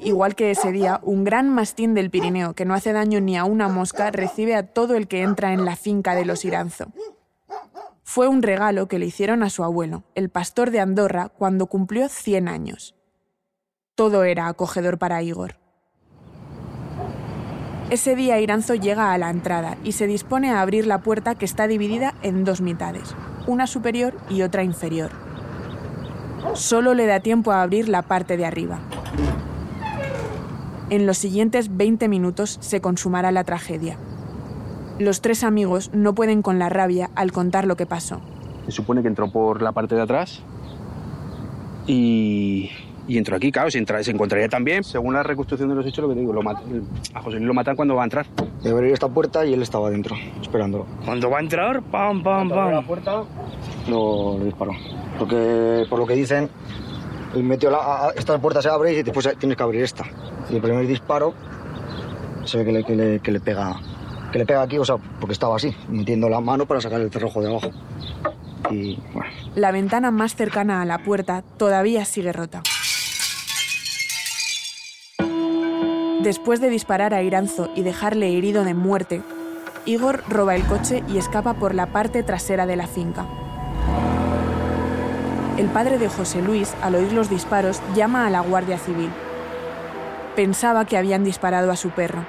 Igual 0.04 0.34
que 0.34 0.50
ese 0.50 0.72
día, 0.72 1.00
un 1.02 1.24
gran 1.24 1.48
mastín 1.48 1.94
del 1.94 2.10
Pirineo, 2.10 2.54
que 2.54 2.64
no 2.64 2.74
hace 2.74 2.92
daño 2.92 3.20
ni 3.20 3.36
a 3.36 3.44
una 3.44 3.68
mosca, 3.68 4.10
recibe 4.10 4.54
a 4.54 4.66
todo 4.66 4.94
el 4.94 5.08
que 5.08 5.22
entra 5.22 5.52
en 5.52 5.64
la 5.64 5.76
finca 5.76 6.14
de 6.14 6.24
los 6.24 6.44
Iranzo. 6.44 6.86
Fue 8.02 8.28
un 8.28 8.42
regalo 8.42 8.88
que 8.88 8.98
le 8.98 9.06
hicieron 9.06 9.42
a 9.42 9.50
su 9.50 9.64
abuelo, 9.64 10.04
el 10.14 10.28
pastor 10.28 10.70
de 10.70 10.80
Andorra, 10.80 11.28
cuando 11.28 11.66
cumplió 11.66 12.08
100 12.08 12.48
años. 12.48 12.94
Todo 13.94 14.24
era 14.24 14.48
acogedor 14.48 14.98
para 14.98 15.22
Igor. 15.22 15.56
Ese 17.88 18.16
día 18.16 18.40
Iranzo 18.40 18.74
llega 18.74 19.12
a 19.12 19.18
la 19.18 19.30
entrada 19.30 19.76
y 19.84 19.92
se 19.92 20.06
dispone 20.06 20.50
a 20.50 20.60
abrir 20.60 20.86
la 20.86 21.02
puerta 21.02 21.36
que 21.36 21.44
está 21.44 21.66
dividida 21.68 22.14
en 22.22 22.44
dos 22.44 22.60
mitades, 22.60 23.14
una 23.46 23.66
superior 23.66 24.14
y 24.28 24.42
otra 24.42 24.64
inferior. 24.64 25.10
Solo 26.54 26.94
le 26.94 27.06
da 27.06 27.20
tiempo 27.20 27.52
a 27.52 27.62
abrir 27.62 27.88
la 27.88 28.02
parte 28.02 28.36
de 28.36 28.44
arriba. 28.44 28.80
En 30.90 31.06
los 31.06 31.18
siguientes 31.18 31.76
20 31.76 32.08
minutos 32.08 32.58
se 32.60 32.80
consumará 32.80 33.32
la 33.32 33.44
tragedia. 33.44 33.96
Los 34.98 35.20
tres 35.20 35.44
amigos 35.44 35.90
no 35.92 36.14
pueden 36.14 36.42
con 36.42 36.58
la 36.58 36.68
rabia 36.68 37.10
al 37.14 37.32
contar 37.32 37.66
lo 37.66 37.76
que 37.76 37.86
pasó. 37.86 38.20
Se 38.66 38.72
supone 38.72 39.02
que 39.02 39.08
entró 39.08 39.30
por 39.30 39.62
la 39.62 39.72
parte 39.72 39.94
de 39.94 40.02
atrás 40.02 40.42
y, 41.86 42.70
y 43.06 43.18
entró 43.18 43.36
aquí, 43.36 43.52
claro, 43.52 43.70
se, 43.70 43.78
entra- 43.78 44.02
se 44.02 44.10
encontraría 44.10 44.48
también, 44.48 44.82
según 44.84 45.14
la 45.14 45.22
reconstrucción 45.22 45.68
de 45.68 45.74
los 45.74 45.86
hechos, 45.86 46.02
lo 46.02 46.08
que 46.08 46.14
te 46.14 46.20
digo, 46.20 46.32
lo 46.32 46.42
mat- 46.42 46.62
a 47.14 47.20
José 47.20 47.36
Luis 47.36 47.46
lo 47.46 47.54
matan 47.54 47.76
cuando 47.76 47.94
va 47.94 48.02
a 48.02 48.04
entrar. 48.04 48.26
De 48.62 48.70
abrir 48.70 48.92
esta 48.92 49.08
puerta 49.08 49.44
y 49.46 49.52
él 49.54 49.62
estaba 49.62 49.90
dentro, 49.90 50.16
esperándolo. 50.42 50.86
Cuando 51.04 51.30
va 51.30 51.38
a 51.38 51.40
entrar, 51.40 51.82
pam, 51.82 52.22
pam, 52.22 52.48
Cuando 52.48 52.54
abrió 52.60 52.76
pam. 52.76 52.82
la 52.82 52.86
puerta, 52.86 53.22
lo, 53.88 54.38
lo 54.38 54.44
disparó. 54.44 54.72
Porque, 55.18 55.84
por 55.88 55.98
lo 56.00 56.06
que 56.06 56.14
dicen, 56.14 56.48
él 57.34 57.42
metió 57.42 57.70
esta 58.14 58.38
puerta 58.38 58.62
se 58.62 58.68
abre 58.68 58.92
y 58.92 59.02
después 59.02 59.28
tienes 59.38 59.56
que 59.56 59.62
abrir 59.62 59.82
esta. 59.82 60.04
Y 60.50 60.56
el 60.56 60.62
primer 60.62 60.86
disparo 60.86 61.34
se 62.44 62.58
ve 62.58 62.64
que 62.64 62.72
le, 62.72 63.20
que 63.20 63.32
le, 63.32 63.40
pega 63.40 63.76
que 64.32 64.38
le 64.38 64.46
pega 64.46 64.62
aquí, 64.62 64.78
o 64.78 64.84
sea, 64.84 64.96
porque 64.96 65.32
estaba 65.32 65.56
así, 65.56 65.74
metiendo 65.88 66.28
la 66.28 66.40
mano 66.40 66.66
para 66.66 66.80
sacar 66.80 67.00
el 67.00 67.10
cerrojo 67.10 67.40
de 67.40 67.48
abajo. 67.48 67.70
Y 68.70 68.98
La 69.54 69.70
ventana 69.70 70.10
más 70.10 70.34
cercana 70.34 70.82
a 70.82 70.84
la 70.84 70.98
puerta 70.98 71.42
todavía 71.56 72.04
sigue 72.04 72.32
rota. 72.32 72.62
Después 76.22 76.60
de 76.60 76.70
disparar 76.70 77.14
a 77.14 77.22
Iranzo 77.22 77.70
y 77.76 77.82
dejarle 77.82 78.36
herido 78.36 78.64
de 78.64 78.74
muerte, 78.74 79.22
Igor 79.84 80.24
roba 80.28 80.56
el 80.56 80.64
coche 80.64 81.04
y 81.08 81.18
escapa 81.18 81.54
por 81.54 81.74
la 81.74 81.86
parte 81.86 82.24
trasera 82.24 82.66
de 82.66 82.74
la 82.74 82.88
finca. 82.88 83.26
El 85.58 85.68
padre 85.68 85.96
de 85.96 86.08
José 86.08 86.42
Luis, 86.42 86.76
al 86.82 86.96
oír 86.96 87.12
los 87.14 87.30
disparos, 87.30 87.80
llama 87.94 88.26
a 88.26 88.30
la 88.30 88.40
Guardia 88.40 88.76
Civil. 88.76 89.08
Pensaba 90.34 90.84
que 90.84 90.98
habían 90.98 91.24
disparado 91.24 91.72
a 91.72 91.76
su 91.76 91.88
perro. 91.90 92.26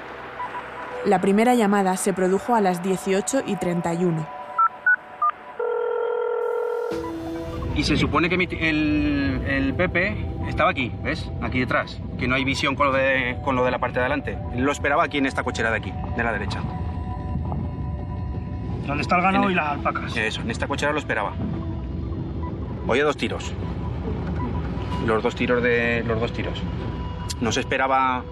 La 1.04 1.20
primera 1.20 1.54
llamada 1.54 1.98
se 1.98 2.14
produjo 2.14 2.54
a 2.54 2.62
las 2.62 2.82
18 2.82 3.42
y 3.46 3.56
31. 3.56 4.26
Y 7.76 7.82
se 7.84 7.98
supone 7.98 8.30
que 8.30 8.38
mi 8.38 8.48
el, 8.50 9.42
el 9.46 9.74
Pepe 9.74 10.16
estaba 10.48 10.70
aquí, 10.70 10.90
¿ves? 11.02 11.30
Aquí 11.42 11.60
detrás. 11.60 12.00
Que 12.18 12.26
no 12.26 12.34
hay 12.34 12.44
visión 12.44 12.74
con 12.76 12.86
lo, 12.86 12.92
de, 12.94 13.36
con 13.44 13.56
lo 13.56 13.64
de 13.64 13.70
la 13.70 13.78
parte 13.78 13.98
de 13.98 14.06
adelante. 14.06 14.38
Lo 14.56 14.72
esperaba 14.72 15.04
aquí 15.04 15.18
en 15.18 15.26
esta 15.26 15.42
cochera 15.42 15.70
de 15.70 15.76
aquí, 15.76 15.92
de 16.16 16.24
la 16.24 16.32
derecha. 16.32 16.62
Donde 18.86 19.02
está 19.02 19.16
el 19.16 19.22
ganado 19.22 19.50
y 19.50 19.54
las 19.54 19.72
alpacas. 19.72 20.16
Eso, 20.16 20.40
en 20.40 20.50
esta 20.50 20.66
cochera 20.66 20.92
lo 20.92 20.98
esperaba. 20.98 21.34
Oye, 22.88 23.02
dos 23.02 23.16
tiros. 23.16 23.52
Los 25.06 25.22
dos 25.22 25.34
tiros 25.34 25.62
de. 25.62 26.02
Los 26.06 26.20
dos 26.20 26.32
tiros. 26.32 26.60
No 27.40 27.52
se 27.52 27.60
esperaba. 27.60 28.24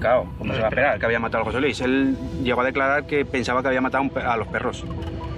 Claro, 0.00 0.26
¿cómo 0.38 0.52
se 0.52 0.60
va 0.60 0.66
a 0.66 0.68
esperar? 0.68 0.98
Que 0.98 1.06
había 1.06 1.18
matado 1.18 1.42
a 1.42 1.46
José 1.46 1.60
Luis. 1.60 1.80
Él 1.80 2.16
llegó 2.42 2.60
a 2.60 2.64
declarar 2.64 3.06
que 3.06 3.24
pensaba 3.24 3.62
que 3.62 3.68
había 3.68 3.80
matado 3.80 4.04
a 4.26 4.36
los 4.36 4.46
perros. 4.48 4.84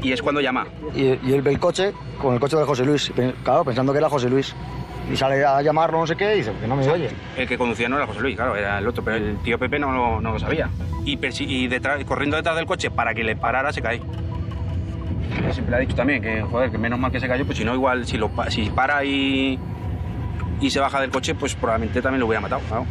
Y 0.03 0.13
es 0.13 0.23
cuando 0.23 0.41
llama. 0.41 0.67
y, 0.95 1.03
y 1.27 1.33
él 1.33 1.43
ve 1.43 1.51
el 1.51 1.59
coche 1.59 1.93
con 2.21 2.35
el 2.35 2.41
coche 2.41 2.57
de 2.57 2.65
José 2.65 2.85
Luis, 2.85 3.13
claro, 3.43 3.65
pensando 3.65 3.93
que 3.93 3.99
era 3.99 4.09
José 4.09 4.29
Luis. 4.29 4.55
Y 5.13 5.17
sale 5.17 5.43
a 5.45 5.63
llamarlo, 5.63 5.99
no 6.01 6.07
sé 6.07 6.17
qué, 6.17 6.35
y 6.35 6.39
dice, 6.39 6.53
que 6.61 6.67
no 6.69 6.77
me 6.77 6.87
oye. 6.89 7.09
El 7.37 7.49
que 7.49 7.57
conducía 7.57 7.89
no 7.89 7.97
era 7.97 8.07
José 8.07 8.21
Luis, 8.21 8.37
claro, 8.37 8.55
era 8.55 8.79
el 8.79 8.87
otro, 8.87 9.03
pero 9.03 9.17
el 9.17 9.39
tío 9.39 9.59
Pepe 9.59 9.79
no, 9.79 9.91
lo- 9.91 10.21
no 10.21 10.33
lo 10.33 10.39
sabía. 10.39 10.69
Y, 11.05 11.19
y 11.41 11.67
detrás, 11.69 12.05
corriendo 12.05 12.37
detrás 12.37 12.57
del 12.57 12.67
coche 12.67 12.91
para 12.91 13.15
que 13.15 13.25
le 13.25 13.35
parara, 13.35 13.73
se 13.73 13.81
cae. 13.81 14.01
Siempre 15.53 15.77
ha 15.77 15.79
dicho 15.79 15.95
también 15.97 16.23
que, 16.23 16.43
joder, 16.43 16.71
que 16.71 16.79
menos 16.79 16.99
mal 16.99 17.11
que 17.11 17.21
se 17.21 17.29
cayó, 17.29 17.45
pues 17.45 17.59
si 17.59 17.65
no, 17.65 17.75
igual, 17.75 18.07
si, 18.07 18.17
lo, 18.19 18.31
si 18.49 18.69
para 18.71 19.05
y, 19.05 19.59
y 20.61 20.71
se 20.71 20.81
baja 20.81 21.01
del 21.01 21.11
coche, 21.11 21.35
pues 21.35 21.55
probablemente 21.55 22.01
también 22.03 22.21
lo 22.21 22.27
hubiera 22.27 22.41
matado, 22.41 22.61
claro. 22.69 22.87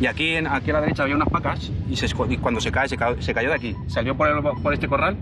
Y 0.00 0.06
aquí, 0.06 0.34
en- 0.36 0.46
aquí 0.46 0.70
a 0.70 0.74
la 0.74 0.80
derecha 0.80 1.02
había 1.02 1.14
unas 1.16 1.28
pacas 1.28 1.70
y, 1.88 1.96
se 1.96 2.06
y 2.28 2.36
cuando 2.38 2.60
se 2.60 2.72
cae, 2.72 2.88
se, 2.88 2.96
se 3.18 3.34
cayó 3.34 3.50
de 3.50 3.54
aquí. 3.54 3.76
Salió 3.86 4.16
por, 4.16 4.62
por 4.62 4.72
este 4.72 4.88
corral, 4.88 5.16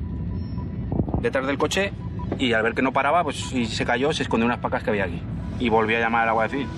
detrás 1.21 1.47
del 1.47 1.59
coche, 1.59 1.93
y 2.39 2.53
al 2.53 2.63
ver 2.63 2.75
que 2.75 2.83
no 2.83 2.93
paraba, 2.93 3.25
pues 3.25 3.53
y 3.53 3.67
se 3.67 3.85
cayó, 3.85 4.13
se 4.13 4.23
escondió 4.23 4.47
unas 4.47 4.59
pacas 4.59 4.83
que 4.85 4.91
había 4.91 5.05
aquí. 5.05 5.21
Y 5.59 5.69
volvió 5.69 5.97
a 5.97 6.01
llamar 6.01 6.23
a 6.23 6.27
la 6.27 6.33
Guardia 6.33 6.59
Civil. 6.59 6.69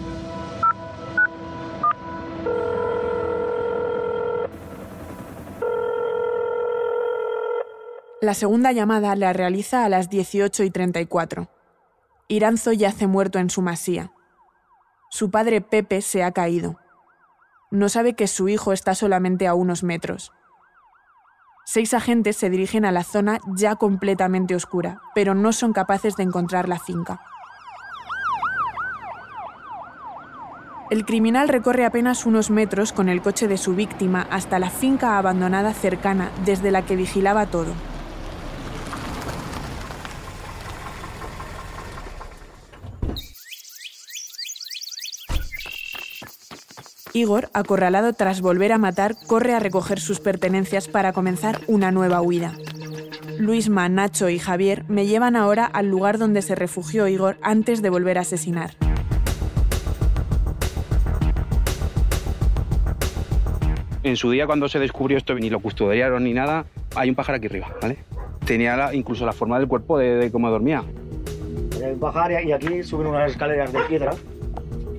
La 8.23 8.35
segunda 8.35 8.71
llamada 8.73 9.17
la 9.17 9.33
realiza 9.33 9.83
a 9.83 9.89
las 9.89 10.11
18 10.11 10.65
y 10.65 10.71
34. 10.71 11.49
Iranzo 12.29 12.71
yace 12.73 13.07
muerto 13.07 13.39
en 13.39 13.49
su 13.49 13.63
masía. 13.63 14.13
Su 15.09 15.31
padre 15.31 15.63
Pepe 15.63 16.03
se 16.03 16.23
ha 16.23 16.31
caído. 16.31 16.77
No 17.71 17.89
sabe 17.89 18.13
que 18.13 18.27
su 18.27 18.51
hijo 18.51 18.75
está 18.75 18.95
solamente 18.95 19.47
a 19.47 19.55
unos 19.55 19.83
metros. 19.83 20.33
Seis 21.65 21.95
agentes 21.95 22.37
se 22.37 22.51
dirigen 22.51 22.85
a 22.85 22.93
la 22.93 23.05
zona 23.05 23.41
ya 23.57 23.77
completamente 23.77 24.55
oscura, 24.55 25.01
pero 25.15 25.35
no 25.35 25.55
son 25.55 25.73
capaces 25.73 26.15
de 26.17 26.25
encontrar 26.25 26.69
la 26.69 26.79
finca. 26.79 27.23
El 30.91 31.07
criminal 31.07 31.49
recorre 31.49 31.87
apenas 31.87 32.27
unos 32.27 32.51
metros 32.51 32.93
con 32.93 33.09
el 33.09 33.23
coche 33.23 33.49
de 33.49 33.57
su 33.57 33.75
víctima 33.75 34.27
hasta 34.31 34.59
la 34.59 34.69
finca 34.69 35.17
abandonada 35.17 35.73
cercana 35.73 36.31
desde 36.45 36.71
la 36.71 36.85
que 36.85 36.97
vigilaba 36.97 37.47
todo. 37.47 37.73
Igor, 47.13 47.49
acorralado 47.55 48.13
tras 48.13 48.41
volver 48.41 48.73
a 48.73 48.79
matar, 48.79 49.17
corre 49.27 49.55
a 49.55 49.59
recoger 49.61 49.99
sus 50.01 50.21
pertenencias 50.21 50.89
para 50.89 51.13
comenzar 51.13 51.61
una 51.67 51.91
nueva 51.91 52.21
huida. 52.21 52.53
Luisma, 53.39 53.89
Nacho 53.89 54.29
y 54.29 54.39
Javier 54.39 54.85
me 54.89 55.07
llevan 55.07 55.35
ahora 55.35 55.65
al 55.65 55.89
lugar 55.89 56.19
donde 56.19 56.43
se 56.43 56.55
refugió 56.55 57.09
Igor 57.09 57.37
antes 57.43 57.83
de 57.83 57.91
volver 57.91 58.19
a 58.19 58.23
asesinar. 58.23 58.77
En 64.03 64.17
su 64.17 64.31
día, 64.31 64.47
cuando 64.47 64.69
se 64.69 64.79
descubrió 64.79 65.19
esto, 65.19 65.35
ni 65.35 65.51
lo 65.51 65.61
custodiaron 65.61 66.25
ni 66.25 66.33
nada, 66.33 66.65
hay 66.97 67.11
un 67.11 67.15
pájaro 67.15 67.37
aquí 67.37 67.47
arriba, 67.47 67.69
¿vale? 67.83 67.99
Tenía 68.47 68.77
la- 68.77 68.95
incluso 68.95 69.27
la 69.27 69.33
forma 69.33 69.59
del 69.59 69.69
cuerpo 69.69 69.99
de, 69.99 70.17
de 70.17 70.31
cómo 70.33 70.51
dormía. 70.51 70.83
bajar 71.99 72.33
y 72.45 72.53
aquí 72.53 72.83
suben 72.83 73.07
unas 73.09 73.31
escaleras 73.31 73.73
de 73.73 73.81
piedra, 73.81 74.13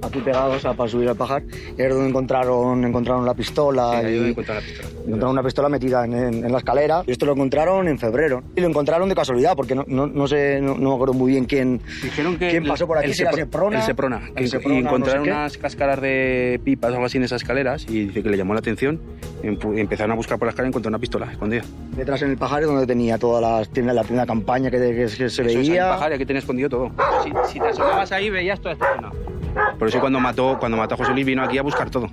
aquí 0.01 0.19
pegados 0.19 0.65
a- 0.65 0.73
para 0.73 0.89
subir 0.89 1.09
al 1.09 1.15
pajar. 1.15 1.43
Y 1.77 1.81
es 1.81 1.89
donde 1.89 2.09
encontraron, 2.09 2.83
encontraron 2.83 3.25
la 3.25 3.33
pistola. 3.33 3.91
Ahí 3.99 4.13
y- 4.13 4.15
donde 4.15 4.29
encontró 4.31 4.53
la 4.55 4.61
pistola. 4.61 4.89
Encontraron 5.05 5.31
una 5.31 5.43
pistola 5.43 5.69
metida 5.69 6.05
en, 6.05 6.13
en- 6.13 6.45
en 6.45 6.51
la 6.51 6.57
escalera. 6.57 7.03
Y 7.07 7.11
esto 7.11 7.25
lo 7.25 7.33
encontraron 7.33 7.87
en 7.87 7.97
febrero. 7.99 8.43
Y 8.55 8.61
lo 8.61 8.67
encontraron 8.67 9.09
de 9.09 9.15
casualidad, 9.15 9.55
porque 9.55 9.75
no, 9.75 9.83
no, 9.87 10.07
no 10.07 10.27
sé, 10.27 10.59
no, 10.61 10.75
no 10.75 10.89
me 10.89 10.95
acuerdo 10.95 11.13
muy 11.13 11.31
bien 11.31 11.45
quién, 11.45 11.81
Dijeron 12.03 12.37
que 12.37 12.49
quién 12.49 12.65
pasó 12.67 12.87
por 12.87 12.97
aquí. 12.97 13.07
el 13.09 13.13
si 13.15 13.21
era 13.23 13.31
Sepro- 13.31 13.41
Seprona. 13.45 13.77
El 13.79 13.83
Seprona. 13.85 14.21
el 14.27 14.33
que- 14.35 14.47
Seprona, 14.47 14.75
y 14.79 14.81
no 14.83 14.89
encontraron 14.89 15.23
sé 15.25 15.31
unas 15.31 15.57
cáscaras 15.57 16.01
de 16.01 16.59
pipas 16.63 16.91
o 16.91 16.93
algo 16.95 17.05
así 17.05 17.17
en 17.17 17.23
esas 17.23 17.41
escaleras 17.41 17.85
y 17.89 18.05
dice 18.07 18.23
que 18.23 18.29
le 18.29 18.37
llamó 18.37 18.53
la 18.53 18.59
atención. 18.59 18.99
Empezaron 19.43 20.11
a 20.11 20.15
buscar 20.15 20.37
por 20.37 20.45
la 20.47 20.51
escalera 20.51 20.67
y 20.67 20.71
encontraron 20.71 20.93
una 20.95 20.99
pistola 20.99 21.31
escondida. 21.31 21.63
Detrás 21.95 22.21
en 22.21 22.29
el 22.31 22.37
pajar 22.37 22.61
es 22.61 22.67
donde 22.67 22.85
tenía 22.85 23.17
toda 23.17 23.41
la, 23.41 23.65
tiene 23.65 23.93
la 23.93 24.03
primera 24.03 24.25
campaña 24.25 24.69
que, 24.69 24.77
que- 24.77 24.95
que 24.95 25.09
se 25.09 25.25
Eso 25.25 25.41
es, 25.41 25.47
hay 25.47 25.55
un 25.55 25.61
veía. 25.63 25.89
pajar 25.89 26.11
y 26.11 26.15
aquí 26.15 26.25
tenía 26.25 26.39
escondido 26.39 26.69
todo. 26.69 26.91
Si, 27.23 27.53
si 27.53 27.59
te 27.59 27.67
asomabas 27.67 28.11
ahí 28.11 28.29
veías 28.29 28.59
toda 28.59 28.73
esta 28.73 28.95
zona. 28.95 29.11
Por 29.77 29.87
eso 29.87 29.99
cuando 29.99 30.19
mató, 30.19 30.57
cuando 30.59 30.77
mató 30.77 30.95
a 30.95 30.97
José 30.97 31.11
Luis 31.13 31.25
vino 31.25 31.43
aquí 31.43 31.57
a 31.57 31.61
buscar 31.63 31.89
todo. 31.89 32.07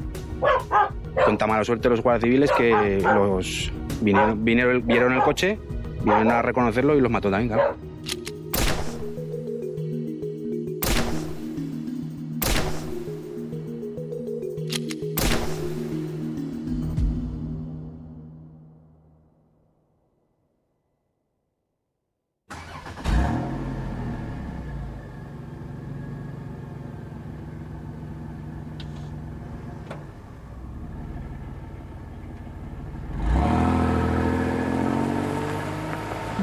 Con 1.25 1.37
tan 1.37 1.49
mala 1.49 1.65
suerte 1.65 1.89
los 1.89 2.01
guardias 2.03 2.23
civiles 2.25 2.53
que 2.53 3.01
los 3.03 3.73
vinieron, 4.01 4.45
vinieron- 4.45 4.87
vieron 4.87 5.13
el 5.13 5.21
coche, 5.23 5.59
vinieron 6.03 6.31
a 6.31 6.43
reconocerlo 6.43 6.97
y 6.97 7.01
los 7.01 7.11
mató 7.11 7.31
también, 7.31 7.49
claro. 7.53 7.75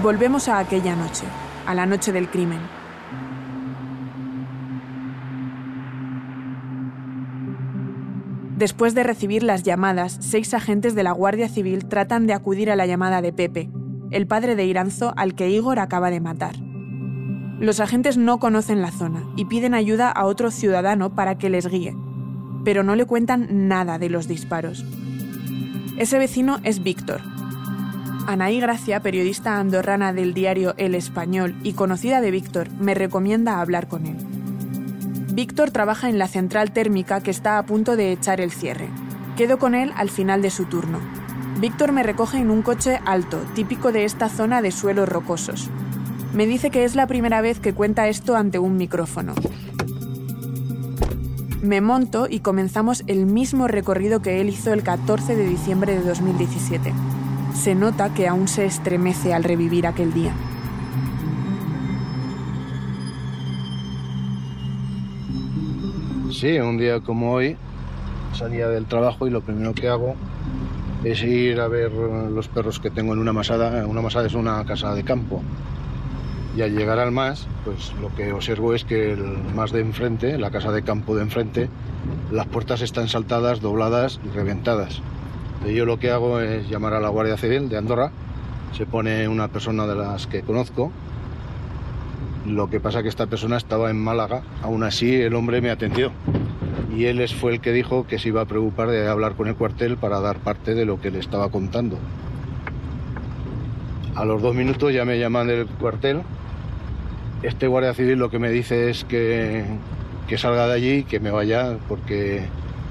Volvemos 0.06 0.50
a 0.50 0.60
aquella 0.60 0.96
noche, 0.96 1.24
a 1.66 1.74
la 1.74 1.88
noche 1.88 2.12
del 2.12 2.30
crimen. 2.30 2.60
Después 8.56 8.94
de 8.94 9.02
recibir 9.02 9.42
las 9.42 9.64
llamadas, 9.64 10.16
seis 10.22 10.54
agentes 10.54 10.94
de 10.94 11.02
la 11.02 11.12
Guardia 11.12 11.50
Civil 11.50 11.88
tratan 11.88 12.28
de 12.28 12.34
acudir 12.34 12.70
a 12.70 12.76
la 12.76 12.86
llamada 12.86 13.24
de 13.24 13.34
Pepe, 13.34 13.72
el 14.12 14.28
padre 14.28 14.56
de 14.56 14.66
Iranzo 14.66 15.12
al 15.18 15.34
que 15.34 15.50
Igor 15.50 15.80
acaba 15.80 16.12
de 16.12 16.22
matar. 16.22 16.56
Los 17.60 17.80
agentes 17.80 18.16
no 18.16 18.38
conocen 18.38 18.84
la 18.84 18.92
zona 18.92 19.24
y 19.36 19.46
piden 19.46 19.74
ayuda 19.74 20.12
a 20.12 20.26
otro 20.26 20.52
ciudadano 20.52 21.16
para 21.16 21.40
que 21.40 21.50
les 21.50 21.66
guíe, 21.66 21.98
pero 22.64 22.84
no 22.84 22.96
le 22.96 23.06
cuentan 23.06 23.68
nada 23.68 23.98
de 23.98 24.12
los 24.12 24.28
disparos. 24.28 24.86
Ese 25.98 26.20
vecino 26.20 26.60
es 26.62 26.84
Víctor. 26.84 27.35
Anaí 28.28 28.60
Gracia, 28.60 29.02
periodista 29.02 29.60
andorrana 29.60 30.12
del 30.12 30.34
diario 30.34 30.74
El 30.78 30.96
Español 30.96 31.56
y 31.62 31.74
conocida 31.74 32.22
de 32.22 32.32
Víctor, 32.32 32.72
me 32.72 32.96
recomienda 32.96 33.62
hablar 33.62 33.88
con 33.88 34.08
él. 34.08 34.18
Víctor 35.34 35.70
trabaja 35.70 36.10
en 36.10 36.18
la 36.18 36.28
central 36.28 36.72
térmica 36.72 37.22
que 37.22 37.30
está 37.30 37.60
a 37.60 37.66
punto 37.68 37.96
de 37.96 38.12
echar 38.12 38.42
el 38.42 38.52
cierre. 38.52 38.90
Quedo 39.38 39.60
con 39.60 39.76
él 39.76 39.92
al 39.96 40.10
final 40.10 40.42
de 40.42 40.50
su 40.50 40.66
turno. 40.66 41.00
Víctor 41.60 41.92
me 41.92 42.02
recoge 42.02 42.40
en 42.40 42.50
un 42.50 42.64
coche 42.64 43.00
alto, 43.06 43.40
típico 43.54 43.92
de 43.92 44.06
esta 44.06 44.28
zona 44.28 44.64
de 44.64 44.72
suelos 44.72 45.08
rocosos. 45.08 45.70
Me 46.34 46.48
dice 46.48 46.72
que 46.72 46.84
es 46.84 46.96
la 46.96 47.06
primera 47.06 47.42
vez 47.42 47.60
que 47.60 47.74
cuenta 47.74 48.08
esto 48.08 48.36
ante 48.36 48.58
un 48.58 48.76
micrófono. 48.76 49.36
Me 51.62 51.80
monto 51.80 52.28
y 52.28 52.40
comenzamos 52.40 53.04
el 53.06 53.28
mismo 53.28 53.68
recorrido 53.68 54.24
que 54.24 54.42
él 54.42 54.50
hizo 54.50 54.74
el 54.74 54.82
14 54.82 55.36
de 55.36 55.48
diciembre 55.48 55.96
de 55.96 56.02
2017. 56.02 56.92
Se 57.56 57.74
nota 57.74 58.14
que 58.14 58.28
aún 58.28 58.48
se 58.48 58.66
estremece 58.66 59.34
al 59.34 59.44
revivir 59.44 59.88
aquel 59.88 60.14
día. 60.14 60.34
Sí, 66.32 66.60
un 66.60 66.78
día 66.78 67.00
como 67.00 67.32
hoy 67.32 67.58
salía 68.34 68.68
del 68.68 68.86
trabajo 68.86 69.26
y 69.26 69.32
lo 69.32 69.42
primero 69.42 69.74
que 69.74 69.88
hago 69.88 70.16
es 71.04 71.24
ir 71.24 71.60
a 71.60 71.68
ver 71.68 71.92
los 71.92 72.50
perros 72.50 72.80
que 72.80 72.92
tengo 72.92 73.14
en 73.14 73.20
una 73.20 73.34
masada. 73.34 73.88
Una 73.88 74.02
masada 74.02 74.28
es 74.28 74.34
una 74.34 74.64
casa 74.66 74.94
de 74.94 75.04
campo. 75.04 75.42
Y 76.56 76.62
al 76.62 76.76
llegar 76.76 77.00
al 77.00 77.12
más, 77.12 77.48
pues 77.64 77.94
lo 78.02 78.14
que 78.16 78.32
observo 78.32 78.74
es 78.74 78.84
que 78.84 79.14
el 79.14 79.26
más 79.56 79.72
de 79.72 79.82
enfrente, 79.82 80.38
la 80.38 80.52
casa 80.52 80.72
de 80.72 80.84
campo 80.84 81.16
de 81.16 81.24
enfrente, 81.24 81.70
las 82.32 82.46
puertas 82.48 82.82
están 82.82 83.08
saltadas, 83.08 83.62
dobladas 83.62 84.20
y 84.26 84.30
reventadas. 84.30 85.02
Yo 85.74 85.86
lo 85.86 86.00
que 86.00 86.12
hago 86.12 86.40
es 86.40 86.70
llamar 86.70 86.94
a 86.94 87.00
la 87.00 87.10
Guardia 87.10 87.38
Civil 87.38 87.70
de 87.70 87.78
Andorra. 87.78 88.12
Se 88.78 88.86
pone 88.86 89.28
una 89.28 89.48
persona 89.48 89.88
de 89.88 89.96
las 89.96 90.28
que 90.28 90.42
conozco. 90.42 90.92
Lo 92.46 92.70
que 92.70 92.80
pasa 92.80 93.02
que 93.02 93.10
esta 93.10 93.28
persona 93.28 93.58
estaba 93.58 93.90
en 93.90 94.02
Málaga. 94.02 94.44
Aún 94.62 94.84
así 94.84 95.16
el 95.16 95.34
hombre 95.36 95.62
me 95.62 95.72
atendió. 95.72 96.12
Y 96.96 97.06
él 97.06 97.28
fue 97.30 97.54
el 97.54 97.62
que 97.62 97.72
dijo 97.72 98.06
que 98.08 98.20
se 98.20 98.30
iba 98.30 98.42
a 98.42 98.46
preocupar 98.46 98.90
de 98.90 99.08
hablar 99.08 99.36
con 99.36 99.48
el 99.48 99.56
cuartel 99.56 99.98
para 99.98 100.20
dar 100.20 100.38
parte 100.38 100.76
de 100.76 100.86
lo 100.86 101.02
que 101.02 101.12
le 101.12 101.20
estaba 101.20 101.50
contando. 101.50 101.98
A 104.16 104.24
los 104.24 104.42
dos 104.42 104.56
minutos 104.56 104.94
ya 104.94 105.04
me 105.04 105.20
llaman 105.20 105.48
del 105.48 105.68
cuartel 105.68 106.22
este 107.46 107.68
guardia 107.68 107.94
civil 107.94 108.18
lo 108.18 108.30
que 108.30 108.40
me 108.40 108.50
dice 108.50 108.90
es 108.90 109.04
que, 109.04 109.64
que 110.28 110.38
salga 110.38 110.68
de 110.68 110.74
allí, 110.74 111.04
que 111.04 111.20
me 111.20 111.32
vaya, 111.32 111.78
porque 111.88 112.42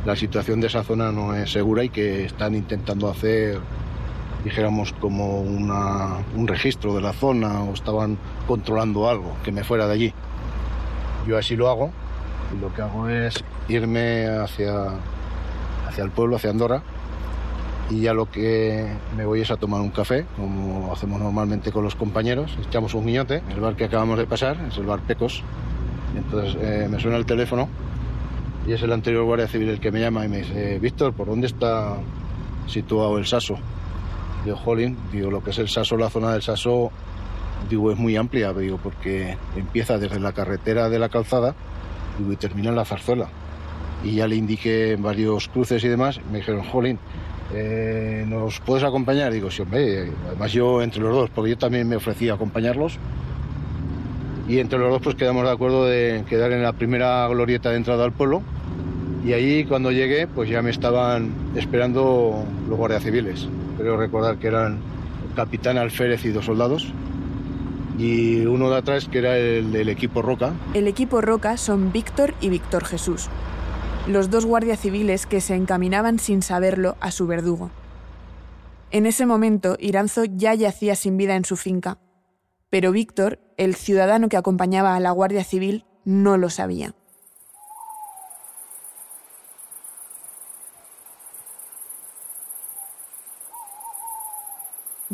la 0.05 0.17
situación 0.17 0.61
de 0.61 0.67
esa 0.67 0.83
zona 0.83 1.11
no 1.13 1.35
es 1.35 1.51
segura 1.51 1.83
y 1.83 1.89
que 1.89 2.27
están 2.27 2.55
intentando 2.55 3.09
hacer, 3.09 3.59
dijéramos, 4.45 4.93
como 5.01 5.41
una, 5.41 6.19
un 6.37 6.47
registro 6.47 6.95
de 6.95 7.01
la 7.01 7.13
zona 7.13 7.63
o 7.63 7.73
estaban 7.73 8.19
controlando 8.47 9.09
algo, 9.09 9.33
que 9.43 9.51
me 9.51 9.65
fuera 9.65 9.87
de 9.87 9.95
allí. 9.95 10.15
Yo 11.27 11.39
así 11.39 11.57
lo 11.57 11.71
hago 11.71 11.91
y 12.55 12.61
lo 12.61 12.73
que 12.75 12.83
hago 12.83 13.09
es 13.09 13.43
irme 13.69 14.27
hacia, 14.27 14.91
hacia 15.89 16.05
el 16.05 16.11
pueblo, 16.11 16.37
hacia 16.37 16.51
Andorra, 16.51 16.83
y 17.89 18.01
ya 18.03 18.13
lo 18.13 18.31
que 18.31 18.87
me 19.17 19.25
voy 19.25 19.41
es 19.41 19.51
a 19.51 19.57
tomar 19.57 19.81
un 19.81 19.91
café, 19.91 20.27
como 20.37 20.93
hacemos 20.93 21.21
normalmente 21.21 21.73
con 21.73 21.83
los 21.83 21.95
compañeros. 21.95 22.57
Echamos 22.67 22.95
un 22.95 23.07
guiñote, 23.07 23.43
el 23.51 23.61
bar 23.61 23.75
que 23.75 23.85
acabamos 23.85 24.19
de 24.19 24.27
pasar, 24.27 24.59
es 24.69 24.77
el 24.77 24.85
bar 24.85 25.01
Pecos. 25.01 25.43
Entonces 26.15 26.57
eh, 26.61 26.89
me 26.91 27.01
suena 27.01 27.17
el 27.17 27.27
teléfono 27.27 27.69
y 28.67 28.73
es 28.73 28.83
el 28.83 28.93
anterior 28.93 29.25
guardia 29.25 29.47
civil 29.47 29.69
el 29.69 29.81
que 29.81 29.91
me 29.93 30.01
llama 30.01 30.25
y 30.25 30.29
me 30.29 30.39
dice, 30.39 30.79
Víctor, 30.79 31.13
¿por 31.13 31.27
dónde 31.27 31.47
está 31.47 31.97
situado 32.67 33.19
el 33.19 33.27
Saso? 33.27 33.59
Digo, 34.45 34.57
jolín, 34.57 34.97
digo, 35.13 35.31
lo 35.31 35.43
que 35.43 35.51
es 35.51 35.59
el 35.59 35.69
Saso, 35.69 35.97
la 35.97 36.11
zona 36.11 36.33
del 36.33 36.43
Saso, 36.43 36.91
digo, 37.69 37.93
es 37.93 37.99
muy 37.99 38.17
amplia, 38.17 38.53
digo, 38.53 38.79
porque 38.83 39.37
empieza 39.57 39.99
desde 39.99 40.19
la 40.19 40.33
carretera 40.33 40.89
de 40.89 40.99
la 40.99 41.09
calzada 41.09 41.55
y 42.19 42.37
termina 42.37 42.71
en 42.71 42.77
la 42.77 42.85
zarzuela. 42.85 43.29
Y 44.03 44.17
ya 44.17 44.27
le 44.27 44.37
indiqué 44.37 44.97
varios 44.99 45.49
cruces 45.49 45.83
y 45.85 45.89
demás, 45.89 46.21
me 46.31 46.39
dijeron, 46.39 46.63
jolín, 46.63 46.99
eh, 47.55 48.25
¿nos 48.27 48.61
puedes 48.61 48.85
acompañar? 48.85 49.33
Digo, 49.33 49.51
sí, 49.51 49.63
hombre, 49.63 50.11
además 50.27 50.53
yo 50.53 50.83
entre 50.83 51.01
los 51.01 51.15
dos, 51.15 51.31
porque 51.31 51.51
yo 51.51 51.59
también 51.59 51.89
me 51.89 51.97
ofrecí 51.97 52.29
a 52.29 52.35
acompañarlos. 52.35 52.99
Y 54.47 54.59
entre 54.59 54.79
los 54.79 54.91
dos 54.91 55.01
pues 55.01 55.17
quedamos 55.17 55.45
de 55.45 55.51
acuerdo 55.51 55.87
de 55.87 56.23
quedar 56.29 56.53
en 56.53 56.63
la 56.63 56.75
primera 56.75 57.27
glorieta 57.29 57.71
de 57.71 57.77
entrada 57.77 58.05
al 58.05 58.13
pueblo. 58.13 58.43
Y 59.25 59.33
allí 59.33 59.65
cuando 59.65 59.91
llegué 59.91 60.27
pues 60.27 60.51
ya 60.51 60.61
me 60.61 60.71
estaban 60.71 61.33
esperando 61.57 62.45
los 62.69 62.79
guardias 62.79 63.03
civiles. 63.03 63.49
Creo 63.79 63.97
recordar 63.97 64.37
que 64.37 64.49
eran 64.49 64.79
el 65.29 65.35
capitán 65.35 65.79
Alférez 65.79 66.25
y 66.27 66.29
dos 66.29 66.45
soldados. 66.45 66.93
Y 67.99 68.45
uno 68.45 68.71
de 68.71 68.77
atrás 68.77 69.09
que 69.09 69.19
era 69.19 69.39
el 69.39 69.73
del 69.73 69.89
equipo 69.89 70.21
Roca. 70.21 70.53
El 70.75 70.89
equipo 70.89 71.21
Roca 71.21 71.57
son 71.57 71.91
Víctor 71.91 72.35
y 72.41 72.51
Víctor 72.51 72.85
Jesús, 72.85 73.29
los 74.09 74.31
dos 74.31 74.45
guardias 74.45 74.81
civiles 74.81 75.27
que 75.27 75.41
se 75.41 75.55
encaminaban 75.55 76.19
sin 76.19 76.43
saberlo 76.43 76.97
a 77.01 77.11
su 77.11 77.27
verdugo. 77.27 77.71
En 78.91 79.07
ese 79.07 79.27
momento, 79.27 79.77
Iranzo 79.79 80.25
ya 80.25 80.55
yacía 80.55 80.97
sin 80.97 81.17
vida 81.17 81.37
en 81.37 81.45
su 81.45 81.57
finca, 81.57 81.99
pero 82.69 82.93
Víctor, 82.93 83.39
el 83.57 83.75
ciudadano 83.77 84.29
que 84.29 84.37
acompañaba 84.37 84.97
a 84.97 85.01
la 85.01 85.13
Guardia 85.13 85.45
Civil, 85.45 85.85
no 86.05 86.37
lo 86.37 86.51
sabía. 86.51 86.95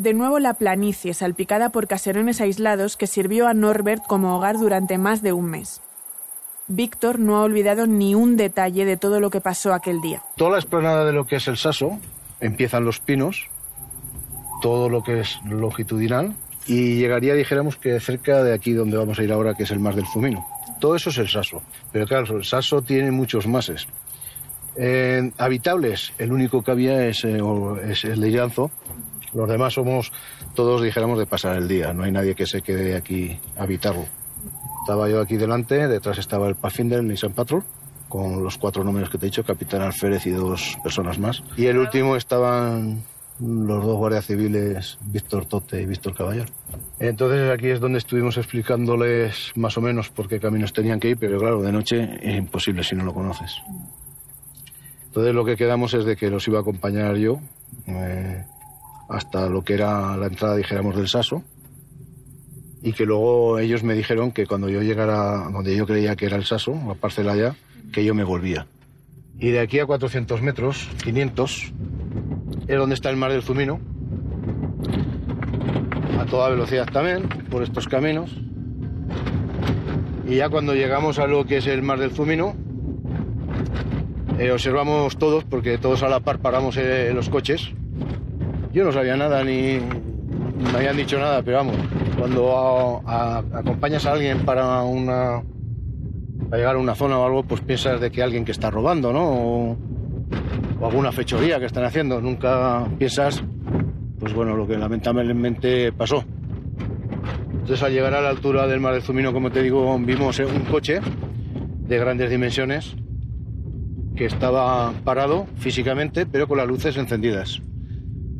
De 0.01 0.15
nuevo 0.15 0.39
la 0.39 0.55
planicie, 0.55 1.13
salpicada 1.13 1.69
por 1.69 1.87
caserones 1.87 2.41
aislados 2.41 2.97
que 2.97 3.05
sirvió 3.05 3.47
a 3.47 3.53
Norbert 3.53 4.01
como 4.07 4.35
hogar 4.35 4.57
durante 4.57 4.97
más 4.97 5.21
de 5.21 5.31
un 5.31 5.45
mes. 5.45 5.79
Víctor 6.67 7.19
no 7.19 7.37
ha 7.37 7.43
olvidado 7.43 7.85
ni 7.85 8.15
un 8.15 8.35
detalle 8.35 8.83
de 8.83 8.97
todo 8.97 9.19
lo 9.19 9.29
que 9.29 9.41
pasó 9.41 9.75
aquel 9.75 10.01
día. 10.01 10.23
Toda 10.37 10.53
la 10.53 10.57
explanada 10.57 11.05
de 11.05 11.13
lo 11.13 11.25
que 11.25 11.35
es 11.35 11.47
el 11.47 11.55
Saso, 11.55 11.99
empiezan 12.39 12.83
los 12.83 12.99
pinos, 12.99 13.45
todo 14.63 14.89
lo 14.89 15.03
que 15.03 15.19
es 15.19 15.39
longitudinal, 15.45 16.33
y 16.65 16.95
llegaría, 16.95 17.35
dijéramos, 17.35 17.77
que 17.77 17.99
cerca 17.99 18.41
de 18.41 18.55
aquí 18.55 18.73
donde 18.73 18.97
vamos 18.97 19.19
a 19.19 19.23
ir 19.23 19.31
ahora, 19.31 19.53
que 19.53 19.63
es 19.63 19.71
el 19.71 19.79
Mar 19.79 19.93
del 19.93 20.07
Fumino. 20.07 20.47
Todo 20.79 20.95
eso 20.95 21.11
es 21.11 21.19
el 21.19 21.29
Saso. 21.29 21.61
Pero 21.91 22.07
claro, 22.07 22.37
el 22.37 22.43
Saso 22.43 22.81
tiene 22.81 23.11
muchos 23.11 23.45
mases. 23.45 23.87
Eh, 24.75 25.31
habitables, 25.37 26.11
el 26.17 26.31
único 26.31 26.63
que 26.63 26.71
había 26.71 27.05
es, 27.05 27.23
eh, 27.23 27.37
el 27.37 28.19
de. 28.19 28.71
Los 29.33 29.47
demás 29.47 29.73
somos 29.73 30.11
todos, 30.55 30.81
dijéramos, 30.81 31.17
de 31.17 31.25
pasar 31.25 31.57
el 31.57 31.67
día. 31.67 31.93
No 31.93 32.03
hay 32.03 32.11
nadie 32.11 32.35
que 32.35 32.45
se 32.45 32.61
quede 32.61 32.95
aquí 32.95 33.39
a 33.57 33.63
habitarlo. 33.63 34.05
Estaba 34.81 35.09
yo 35.09 35.21
aquí 35.21 35.37
delante, 35.37 35.87
detrás 35.87 36.17
estaba 36.17 36.47
el 36.47 36.55
Pathfinder, 36.55 36.99
el 36.99 37.07
Nissan 37.07 37.33
Patrol, 37.33 37.63
con 38.09 38.43
los 38.43 38.57
cuatro 38.57 38.83
números 38.83 39.09
que 39.09 39.17
te 39.17 39.27
he 39.27 39.29
dicho, 39.29 39.43
Capitán 39.43 39.81
Alférez 39.81 40.25
y 40.25 40.31
dos 40.31 40.77
personas 40.83 41.19
más. 41.19 41.43
Y 41.55 41.67
el 41.67 41.77
último 41.77 42.15
estaban 42.15 43.03
los 43.39 43.83
dos 43.83 43.97
guardias 43.97 44.25
civiles, 44.25 44.97
Víctor 45.01 45.45
Tote 45.45 45.81
y 45.81 45.85
Víctor 45.85 46.15
Caballero. 46.15 46.51
Entonces 46.99 47.49
aquí 47.51 47.69
es 47.69 47.79
donde 47.79 47.97
estuvimos 47.97 48.37
explicándoles 48.37 49.51
más 49.55 49.77
o 49.77 49.81
menos 49.81 50.09
por 50.09 50.27
qué 50.27 50.39
caminos 50.39 50.73
tenían 50.73 50.99
que 50.99 51.09
ir, 51.09 51.17
pero 51.17 51.39
claro, 51.39 51.61
de 51.61 51.71
noche 51.71 52.19
es 52.21 52.37
imposible 52.37 52.83
si 52.83 52.95
no 52.95 53.03
lo 53.03 53.13
conoces. 53.13 53.55
Entonces 55.05 55.33
lo 55.33 55.43
que 55.43 55.55
quedamos 55.57 55.93
es 55.93 56.05
de 56.05 56.15
que 56.15 56.29
los 56.29 56.47
iba 56.47 56.59
a 56.59 56.61
acompañar 56.61 57.15
yo 57.15 57.39
eh, 57.87 58.45
hasta 59.11 59.49
lo 59.49 59.63
que 59.63 59.73
era 59.73 60.15
la 60.17 60.27
entrada, 60.27 60.55
dijéramos, 60.55 60.95
del 60.95 61.07
Saso 61.07 61.43
y 62.81 62.93
que 62.93 63.05
luego 63.05 63.59
ellos 63.59 63.83
me 63.83 63.93
dijeron 63.93 64.31
que 64.31 64.47
cuando 64.47 64.67
yo 64.69 64.81
llegara 64.81 65.49
donde 65.51 65.75
yo 65.75 65.85
creía 65.85 66.15
que 66.15 66.25
era 66.25 66.37
el 66.37 66.45
Saso, 66.45 66.73
la 66.87 66.95
parcela 66.95 67.33
allá, 67.33 67.55
que 67.93 68.03
yo 68.03 68.15
me 68.15 68.23
volvía. 68.23 68.65
Y 69.39 69.49
de 69.49 69.59
aquí 69.59 69.79
a 69.79 69.85
400 69.85 70.41
metros, 70.41 70.89
500, 71.03 71.73
es 72.67 72.77
donde 72.77 72.95
está 72.95 73.09
el 73.09 73.17
mar 73.17 73.31
del 73.31 73.43
Zumino, 73.43 73.79
a 76.19 76.25
toda 76.25 76.49
velocidad 76.49 76.87
también, 76.87 77.27
por 77.49 77.63
estos 77.63 77.87
caminos. 77.87 78.35
Y 80.27 80.37
ya 80.37 80.49
cuando 80.49 80.73
llegamos 80.73 81.19
a 81.19 81.27
lo 81.27 81.45
que 81.45 81.57
es 81.57 81.67
el 81.67 81.83
mar 81.83 81.99
del 81.99 82.11
Zumino, 82.11 82.55
eh, 84.39 84.51
observamos 84.51 85.17
todos, 85.17 85.43
porque 85.43 85.77
todos 85.77 86.01
a 86.01 86.09
la 86.09 86.21
par 86.21 86.39
paramos 86.39 86.77
eh, 86.77 87.11
los 87.13 87.29
coches. 87.29 87.71
Yo 88.73 88.85
no 88.85 88.91
sabía 88.91 89.17
nada 89.17 89.43
ni, 89.43 89.79
me 89.79 90.77
habían 90.77 90.95
dicho 90.95 91.19
nada, 91.19 91.41
pero 91.41 91.57
vamos, 91.57 91.75
cuando 92.17 93.01
acompañas 93.05 94.05
a 94.05 94.13
alguien 94.13 94.39
para 94.45 94.81
una 94.83 95.41
llegar 96.57 96.75
a 96.75 96.79
una 96.79 96.95
zona 96.95 97.17
o 97.17 97.25
algo, 97.25 97.43
pues 97.43 97.61
piensas 97.61 97.99
de 97.99 98.11
que 98.11 98.21
alguien 98.21 98.45
que 98.45 98.51
está 98.51 98.69
robando, 98.69 99.11
¿no? 99.13 99.23
O, 99.23 99.77
alguna 100.85 101.11
fechoría 101.11 101.59
que 101.59 101.65
están 101.65 101.83
haciendo. 101.83 102.19
Nunca 102.21 102.87
piensas, 102.97 103.43
pues 104.19 104.33
bueno, 104.33 104.55
lo 104.55 104.67
que 104.67 104.77
lamentablemente 104.77 105.91
pasó. 105.91 106.23
Entonces 107.51 107.83
al 107.83 107.93
llegar 107.93 108.13
a 108.15 108.21
la 108.21 108.29
altura 108.29 108.67
del 108.67 108.79
mar 108.79 108.93
del 108.93 109.03
Zumino, 109.03 109.31
como 109.31 109.51
te 109.51 109.61
digo, 109.61 109.97
vimos 109.99 110.39
un 110.39 110.61
coche 110.71 110.99
de 111.87 111.97
grandes 111.99 112.29
dimensiones 112.29 112.95
que 114.15 114.25
estaba 114.25 114.91
parado 115.03 115.45
físicamente, 115.57 116.25
pero 116.25 116.47
con 116.47 116.57
las 116.57 116.67
luces 116.67 116.97
encendidas. 116.97 117.61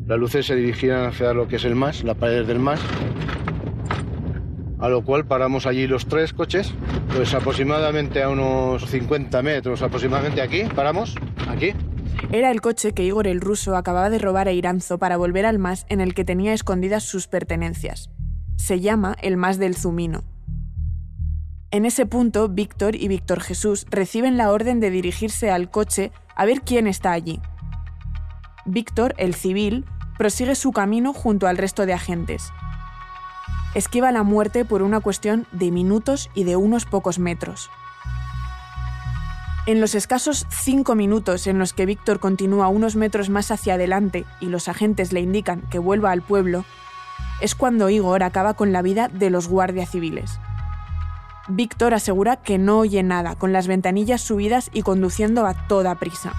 Las 0.06 0.18
luces 0.18 0.46
se 0.46 0.56
dirigían 0.56 1.04
hacia 1.04 1.32
lo 1.32 1.46
que 1.46 1.56
es 1.56 1.64
el 1.64 1.76
MAS, 1.76 2.02
la 2.02 2.14
pared 2.14 2.44
del 2.44 2.58
MAS, 2.58 2.80
a 4.80 4.88
lo 4.88 5.04
cual 5.04 5.24
paramos 5.24 5.64
allí 5.64 5.86
los 5.86 6.06
tres 6.06 6.32
coches, 6.32 6.74
pues 7.14 7.32
aproximadamente 7.34 8.20
a 8.22 8.28
unos 8.28 8.84
50 8.90 9.40
metros, 9.42 9.80
aproximadamente 9.80 10.42
aquí, 10.42 10.64
paramos, 10.74 11.14
aquí. 11.48 11.72
Era 12.32 12.50
el 12.50 12.60
coche 12.60 12.92
que 12.92 13.04
Igor 13.04 13.28
el 13.28 13.40
ruso 13.40 13.76
acababa 13.76 14.10
de 14.10 14.18
robar 14.18 14.48
a 14.48 14.52
Iranzo 14.52 14.98
para 14.98 15.16
volver 15.16 15.46
al 15.46 15.60
MAS 15.60 15.86
en 15.88 16.00
el 16.00 16.14
que 16.14 16.24
tenía 16.24 16.52
escondidas 16.52 17.04
sus 17.04 17.28
pertenencias. 17.28 18.10
Se 18.56 18.80
llama 18.80 19.16
el 19.22 19.36
MAS 19.36 19.58
del 19.58 19.76
Zumino. 19.76 20.24
En 21.70 21.86
ese 21.86 22.04
punto, 22.04 22.48
Víctor 22.48 22.96
y 22.96 23.08
Víctor 23.08 23.40
Jesús 23.40 23.86
reciben 23.88 24.36
la 24.36 24.50
orden 24.50 24.80
de 24.80 24.90
dirigirse 24.90 25.50
al 25.50 25.70
coche 25.70 26.10
a 26.34 26.44
ver 26.44 26.60
quién 26.60 26.86
está 26.86 27.12
allí. 27.12 27.40
Víctor, 28.64 29.14
el 29.18 29.34
civil, 29.34 29.84
prosigue 30.18 30.54
su 30.54 30.72
camino 30.72 31.12
junto 31.12 31.48
al 31.48 31.58
resto 31.58 31.84
de 31.84 31.94
agentes. 31.94 32.52
Esquiva 33.74 34.12
la 34.12 34.22
muerte 34.22 34.64
por 34.64 34.82
una 34.82 35.00
cuestión 35.00 35.46
de 35.50 35.70
minutos 35.70 36.30
y 36.34 36.44
de 36.44 36.56
unos 36.56 36.84
pocos 36.84 37.18
metros. 37.18 37.70
En 39.66 39.80
los 39.80 39.94
escasos 39.94 40.46
cinco 40.50 40.94
minutos 40.94 41.46
en 41.46 41.58
los 41.58 41.72
que 41.72 41.86
Víctor 41.86 42.20
continúa 42.20 42.68
unos 42.68 42.96
metros 42.96 43.30
más 43.30 43.50
hacia 43.50 43.74
adelante 43.74 44.24
y 44.40 44.46
los 44.46 44.68
agentes 44.68 45.12
le 45.12 45.20
indican 45.20 45.62
que 45.62 45.78
vuelva 45.78 46.10
al 46.10 46.22
pueblo, 46.22 46.64
es 47.40 47.54
cuando 47.54 47.88
Igor 47.88 48.22
acaba 48.22 48.54
con 48.54 48.72
la 48.72 48.82
vida 48.82 49.08
de 49.08 49.30
los 49.30 49.48
guardias 49.48 49.90
civiles. 49.90 50.38
Víctor 51.48 51.94
asegura 51.94 52.36
que 52.36 52.58
no 52.58 52.78
oye 52.78 53.02
nada, 53.02 53.34
con 53.34 53.52
las 53.52 53.66
ventanillas 53.66 54.20
subidas 54.20 54.70
y 54.72 54.82
conduciendo 54.82 55.46
a 55.46 55.54
toda 55.66 55.96
prisa. 55.96 56.32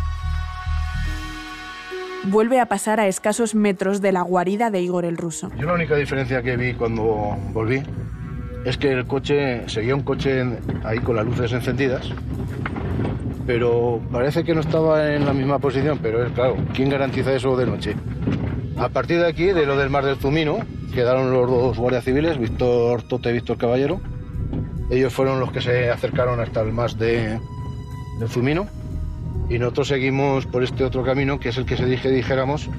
Vuelve 2.25 2.59
a 2.59 2.67
pasar 2.67 2.99
a 2.99 3.07
escasos 3.07 3.53
metros 3.53 4.01
de 4.01 4.12
la 4.12 4.21
guarida 4.21 4.69
de 4.71 4.81
Igor 4.81 5.05
el 5.05 5.17
ruso. 5.17 5.51
Yo 5.57 5.67
la 5.67 5.73
única 5.73 5.95
diferencia 5.95 6.41
que 6.41 6.55
vi 6.55 6.73
cuando 6.73 7.38
volví 7.51 7.83
es 8.65 8.77
que 8.77 8.91
el 8.91 9.05
coche, 9.05 9.67
seguía 9.67 9.93
un 9.93 10.03
coche 10.03 10.43
ahí 10.83 10.99
con 10.99 11.17
las 11.17 11.25
luces 11.25 11.51
encendidas, 11.51 12.09
pero 13.45 13.99
parece 14.12 14.43
que 14.43 14.55
no 14.55 14.62
estaba 14.62 15.13
en 15.13 15.25
la 15.25 15.33
misma 15.33 15.59
posición, 15.59 15.99
pero 16.01 16.25
es 16.25 16.31
claro, 16.31 16.55
¿quién 16.73 16.89
garantiza 16.89 17.33
eso 17.33 17.57
de 17.57 17.65
noche? 17.65 17.95
A 18.77 18.89
partir 18.89 19.19
de 19.19 19.27
aquí, 19.27 19.47
de 19.47 19.65
lo 19.65 19.77
del 19.77 19.89
Mar 19.89 20.05
del 20.05 20.15
Zumino, 20.15 20.59
quedaron 20.93 21.31
los 21.31 21.49
dos 21.49 21.77
guardias 21.77 22.05
civiles, 22.05 22.38
Víctor 22.38 23.03
Tote 23.03 23.31
y 23.31 23.33
Víctor 23.33 23.57
Caballero, 23.57 23.99
ellos 24.89 25.13
fueron 25.13 25.39
los 25.39 25.51
que 25.51 25.62
se 25.62 25.89
acercaron 25.89 26.39
hasta 26.39 26.62
el 26.62 26.71
más 26.71 26.97
de, 26.97 27.39
Zumino 28.27 28.67
y 29.49 29.60
nosotros 29.60 29.88
seguimos 29.88 30.45
por 30.45 30.63
este 30.63 30.84
otro 30.84 31.03
camino 31.03 31.39
que 31.39 31.49
es 31.49 31.58
el 31.58 31.65
que 31.65 31.77
se 31.77 31.86
dije 31.86 32.10
dijéramos 32.10 32.69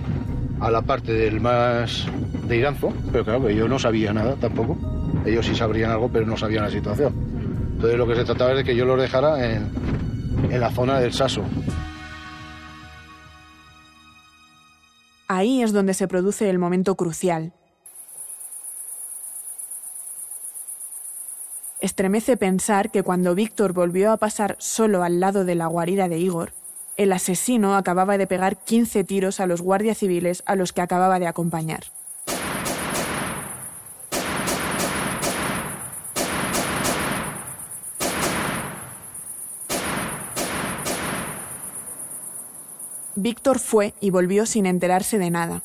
a 0.60 0.70
la 0.70 0.82
parte 0.82 1.12
del 1.12 1.40
más 1.40 2.06
de 2.48 2.56
Iranzo, 2.56 2.92
pero 3.12 3.24
claro 3.24 3.50
yo 3.50 3.68
no 3.68 3.78
sabía 3.78 4.12
nada 4.12 4.34
tampoco. 4.34 4.76
Ellos 5.24 5.46
sí 5.46 5.54
sabrían 5.54 5.90
algo, 5.90 6.08
pero 6.08 6.26
no 6.26 6.36
sabían 6.36 6.64
la 6.64 6.70
situación. 6.70 7.14
Entonces 7.74 7.98
lo 7.98 8.06
que 8.06 8.16
se 8.16 8.24
trataba 8.24 8.52
es 8.52 8.58
de 8.58 8.64
que 8.64 8.76
yo 8.76 8.84
los 8.84 9.00
dejara 9.00 9.52
en, 9.52 9.70
en 10.50 10.60
la 10.60 10.70
zona 10.70 11.00
del 11.00 11.12
Saso. 11.12 11.42
Ahí 15.28 15.62
es 15.62 15.72
donde 15.72 15.94
se 15.94 16.06
produce 16.06 16.48
el 16.50 16.58
momento 16.58 16.94
crucial, 16.96 17.52
Estremece 21.84 22.38
pensar 22.38 22.90
que 22.90 23.02
cuando 23.02 23.34
Víctor 23.34 23.74
volvió 23.74 24.10
a 24.10 24.16
pasar 24.16 24.56
solo 24.58 25.02
al 25.02 25.20
lado 25.20 25.44
de 25.44 25.54
la 25.54 25.66
guarida 25.66 26.08
de 26.08 26.16
Igor, 26.16 26.54
el 26.96 27.12
asesino 27.12 27.76
acababa 27.76 28.16
de 28.16 28.26
pegar 28.26 28.56
15 28.56 29.04
tiros 29.04 29.38
a 29.38 29.46
los 29.46 29.60
guardias 29.60 29.98
civiles 29.98 30.42
a 30.46 30.56
los 30.56 30.72
que 30.72 30.80
acababa 30.80 31.18
de 31.18 31.26
acompañar. 31.26 31.84
Víctor 43.14 43.58
fue 43.58 43.92
y 44.00 44.08
volvió 44.08 44.46
sin 44.46 44.64
enterarse 44.64 45.18
de 45.18 45.28
nada. 45.28 45.62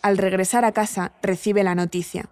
Al 0.00 0.16
regresar 0.16 0.64
a 0.64 0.70
casa, 0.70 1.10
recibe 1.22 1.64
la 1.64 1.74
noticia. 1.74 2.28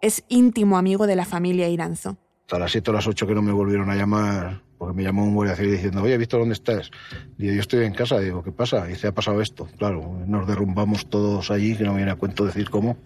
Es 0.00 0.24
íntimo 0.28 0.78
amigo 0.78 1.06
de 1.06 1.16
la 1.16 1.24
familia 1.24 1.68
Iranzo. 1.68 2.18
A 2.50 2.58
las 2.58 2.72
7 2.72 2.90
o 2.90 2.94
las 2.94 3.06
8 3.06 3.26
que 3.26 3.34
no 3.34 3.42
me 3.42 3.52
volvieron 3.52 3.90
a 3.90 3.96
llamar, 3.96 4.62
porque 4.78 4.94
me 4.94 5.02
llamó 5.02 5.24
un 5.24 5.34
guardia 5.34 5.56
civil 5.56 5.72
diciendo, 5.72 6.02
oye, 6.02 6.16
Víctor, 6.16 6.40
¿dónde 6.40 6.54
estás? 6.54 6.90
Digo, 7.36 7.52
yo 7.52 7.60
estoy 7.60 7.84
en 7.84 7.92
casa. 7.92 8.20
Digo, 8.20 8.42
¿qué 8.42 8.52
pasa? 8.52 8.86
Dice, 8.86 9.08
ha 9.08 9.12
pasado 9.12 9.42
esto. 9.42 9.68
Claro, 9.76 10.20
nos 10.26 10.46
derrumbamos 10.46 11.10
todos 11.10 11.50
allí, 11.50 11.76
que 11.76 11.84
no 11.84 11.90
me 11.90 11.98
viene 11.98 12.12
a 12.12 12.16
cuento 12.16 12.44
decir 12.44 12.70
cómo. 12.70 12.96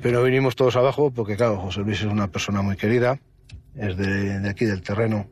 Pero 0.00 0.22
vinimos 0.22 0.54
todos 0.54 0.76
abajo 0.76 1.10
porque, 1.10 1.36
claro, 1.36 1.58
José 1.58 1.80
Luis 1.80 2.00
es 2.00 2.06
una 2.06 2.28
persona 2.28 2.62
muy 2.62 2.76
querida, 2.76 3.20
es 3.74 3.96
de, 3.96 4.38
de 4.38 4.48
aquí, 4.48 4.66
del 4.66 4.82
terreno, 4.82 5.28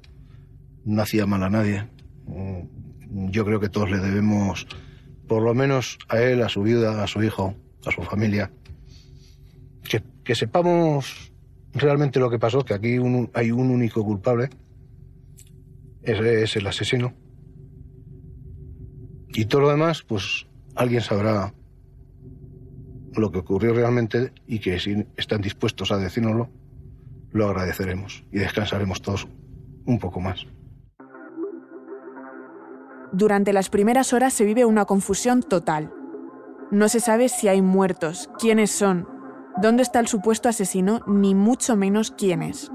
no 0.85 1.03
hacía 1.03 1.27
mal 1.27 1.43
a 1.43 1.51
nadie. 1.51 1.87
Mm, 2.27 3.29
yo 3.31 3.45
creo 3.45 3.61
que 3.61 3.69
todos 3.69 3.91
le 3.91 3.99
debemos, 3.99 4.67
por 5.29 5.43
lo 5.43 5.55
menos 5.55 5.99
a 6.09 6.21
él, 6.21 6.43
a 6.43 6.49
su 6.49 6.63
viuda, 6.63 7.03
a 7.03 7.07
su 7.07 7.23
hijo, 7.23 7.55
a 7.87 7.91
su 7.91 8.03
familia, 8.03 8.51
que, 9.85 10.03
sepamos 10.35 11.33
realmente 11.75 12.21
lo 12.21 12.31
que 12.31 12.39
pasó, 12.39 12.65
que 12.65 12.75
aquí 12.75 12.99
hay 13.35 13.51
un 13.51 13.71
único 13.71 14.05
culpable, 14.05 14.51
ese 16.03 16.43
es 16.43 16.57
el 16.57 16.67
asesino. 16.67 17.15
Y 19.29 19.47
todo 19.47 19.63
lo 19.63 19.71
demás, 19.71 20.03
pues 20.03 20.47
alguien 20.75 21.01
sabrá 21.01 21.55
lo 23.15 23.31
que 23.31 23.39
ocurrió 23.39 23.73
realmente 23.75 24.33
y 24.47 24.59
que 24.59 24.79
si 24.79 25.07
están 25.17 25.41
dispuestos 25.41 25.93
a 25.93 25.99
decírnoslo, 25.99 26.51
lo 27.31 27.49
agradeceremos 27.49 28.25
y 28.31 28.39
descansaremos 28.39 29.01
todos 29.01 29.29
un 29.87 29.99
poco 29.99 30.21
más. 30.21 30.47
Durante 33.13 33.53
las 33.53 33.69
primeras 33.69 34.13
horas 34.13 34.33
se 34.33 34.45
vive 34.45 34.65
una 34.65 34.87
confusión 34.87 35.43
total. 35.43 35.93
No 36.71 36.89
se 36.89 37.01
sabe 37.01 37.29
si 37.29 37.49
hay 37.49 37.61
muertos, 37.61 38.31
quiénes 38.39 38.71
son, 38.71 39.07
dónde 39.61 39.83
está 39.83 40.01
el 40.01 40.09
supuesto 40.09 40.49
asesino, 40.49 41.01
ni 41.07 41.35
mucho 41.35 41.77
menos 41.77 42.11
quién 42.11 42.43
es. 42.43 42.71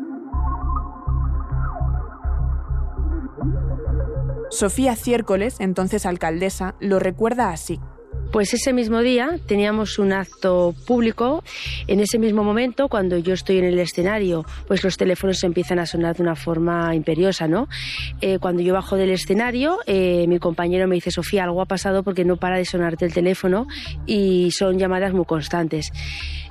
Sofía 4.50 4.96
Ciércoles, 4.96 5.58
entonces 5.60 6.06
alcaldesa, 6.06 6.76
lo 6.80 7.00
recuerda 7.00 7.52
así. 7.52 7.80
Pues 8.32 8.54
ese 8.54 8.74
mismo 8.74 9.02
día 9.02 9.40
teníamos 9.48 10.00
un 10.00 10.12
acto 10.12 10.76
público. 10.86 11.44
En 11.88 12.00
ese 12.00 12.20
mismo 12.20 12.44
momento, 12.44 12.90
cuando 12.90 13.18
yo 13.18 13.34
estoy 13.34 13.60
en 13.60 13.66
el 13.66 13.80
escenario, 13.80 14.46
pues 14.68 14.84
los 14.84 14.98
teléfonos 14.98 15.44
empiezan 15.44 15.80
a 15.80 15.86
sonar 15.86 16.18
de 16.18 16.24
una 16.24 16.36
forma 16.36 16.94
imperiosa, 16.94 17.48
¿no? 17.48 17.70
Eh, 18.22 18.38
cuando 18.40 18.62
yo 18.62 18.74
bajo 18.74 18.98
del 18.98 19.12
escenario, 19.12 19.80
eh, 19.88 20.26
mi 20.28 20.40
compañero 20.40 20.88
me 20.88 20.96
dice, 20.96 21.10
Sofía, 21.10 21.46
algo 21.46 21.62
ha 21.62 21.66
pasado 21.66 22.04
porque 22.04 22.26
no 22.26 22.38
para 22.38 22.58
de 22.58 22.66
sonarte 22.66 23.06
el 23.06 23.14
teléfono 23.14 23.68
y 24.06 24.52
son 24.52 24.78
llamadas 24.78 25.14
muy 25.14 25.26
constantes. 25.26 25.92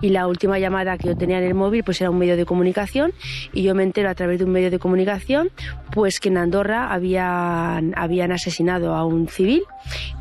Y 0.00 0.10
la 0.10 0.26
última 0.26 0.58
llamada 0.58 0.96
que 0.98 1.08
yo 1.08 1.16
tenía 1.16 1.38
en 1.38 1.44
el 1.44 1.54
móvil, 1.54 1.82
pues 1.84 2.00
era 2.00 2.10
un 2.10 2.18
medio 2.18 2.36
de 2.36 2.44
comunicación 2.44 3.12
y 3.52 3.62
yo 3.62 3.74
me 3.74 3.82
entero 3.82 4.10
a 4.10 4.14
través 4.14 4.38
de 4.38 4.44
un 4.44 4.52
medio 4.52 4.70
de 4.70 4.78
comunicación, 4.78 5.50
pues 5.92 6.20
que 6.20 6.28
en 6.28 6.38
Andorra 6.38 6.92
habían, 6.92 7.94
habían 7.96 8.32
asesinado 8.32 8.94
a 8.94 9.04
un 9.04 9.28
civil 9.28 9.62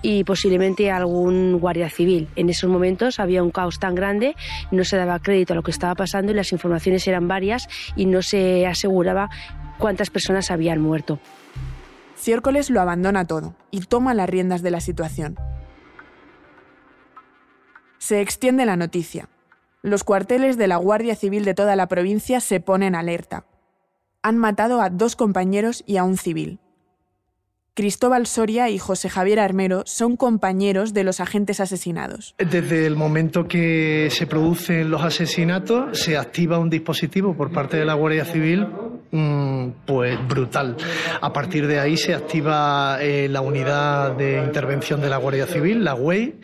y 0.02 0.24
posiblemente 0.24 0.92
a 0.92 1.00
algún 1.46 1.60
guardia 1.60 1.90
civil. 1.90 2.28
En 2.36 2.50
esos 2.50 2.70
momentos 2.70 3.20
había 3.20 3.44
un 3.44 3.52
caos 3.52 3.80
tan 3.80 3.96
grande, 3.96 4.36
no 4.72 4.84
se 4.84 4.98
daba 4.98 5.20
crédito 5.20 5.54
a 5.54 5.56
lo 5.56 5.64
que 5.64 5.72
estaba 5.72 5.96
pasando 5.96 6.32
y 6.32 6.36
las 6.36 6.52
informaciones 6.52 7.08
eran 7.08 7.28
varias 7.28 7.68
y 7.96 8.06
no 8.06 8.22
se 8.22 8.66
aseguraba 8.68 9.30
cuántas 9.78 10.10
personas 10.10 10.52
habían 10.52 10.82
muerto. 10.82 11.20
Ciércoles 12.16 12.70
lo 12.70 12.82
abandona 12.82 13.26
todo 13.26 13.56
y 13.72 13.82
toma 13.82 14.14
las 14.14 14.30
riendas 14.30 14.62
de 14.62 14.72
la 14.72 14.80
situación. 14.80 15.38
Se 17.98 18.22
extiende 18.22 18.66
la 18.66 18.76
noticia. 18.76 19.30
Los 19.82 20.04
cuarteles 20.04 20.58
de 20.58 20.68
la 20.68 20.78
Guardia 20.78 21.16
Civil 21.16 21.46
de 21.46 21.54
toda 21.54 21.76
la 21.76 21.88
provincia 21.88 22.40
se 22.40 22.60
ponen 22.60 22.96
alerta. 22.96 23.46
Han 24.24 24.38
matado 24.38 24.82
a 24.82 24.90
dos 24.90 25.16
compañeros 25.16 25.84
y 25.86 25.98
a 25.98 26.04
un 26.04 26.18
civil. 26.18 26.60
Cristóbal 27.76 28.26
Soria 28.26 28.70
y 28.70 28.80
José 28.80 29.10
Javier 29.10 29.42
Armero 29.42 29.84
son 29.86 30.16
compañeros 30.16 30.94
de 30.94 31.04
los 31.04 31.20
agentes 31.20 31.60
asesinados. 31.60 32.34
Desde 32.38 32.86
el 32.86 32.96
momento 32.96 33.50
que 33.50 34.08
se 34.12 34.26
producen 34.28 34.90
los 34.90 35.04
asesinatos, 35.04 36.00
se 36.00 36.18
activa 36.18 36.58
un 36.58 36.70
dispositivo 36.70 37.36
por 37.36 37.52
parte 37.52 37.76
de 37.76 37.84
la 37.84 37.94
Guardia 37.94 38.24
Civil 38.24 38.66
mm, 39.12 39.68
pues 39.86 40.18
brutal. 40.26 40.78
A 41.20 41.34
partir 41.34 41.68
de 41.68 41.82
ahí 41.82 41.98
se 41.98 42.14
activa 42.14 42.98
eh, 43.02 43.28
la 43.28 43.42
unidad 43.42 44.14
de 44.14 44.42
intervención 44.42 45.02
de 45.02 45.10
la 45.10 45.18
Guardia 45.18 45.46
Civil, 45.46 45.84
la 45.84 45.96
UEI, 45.96 46.36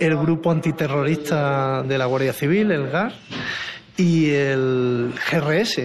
el 0.00 0.16
grupo 0.16 0.50
antiterrorista 0.50 1.84
de 1.84 1.96
la 1.96 2.06
Guardia 2.06 2.32
Civil, 2.32 2.72
el 2.72 2.90
GAR, 2.90 3.12
y 3.96 4.30
el 4.30 5.12
GRS, 5.30 5.82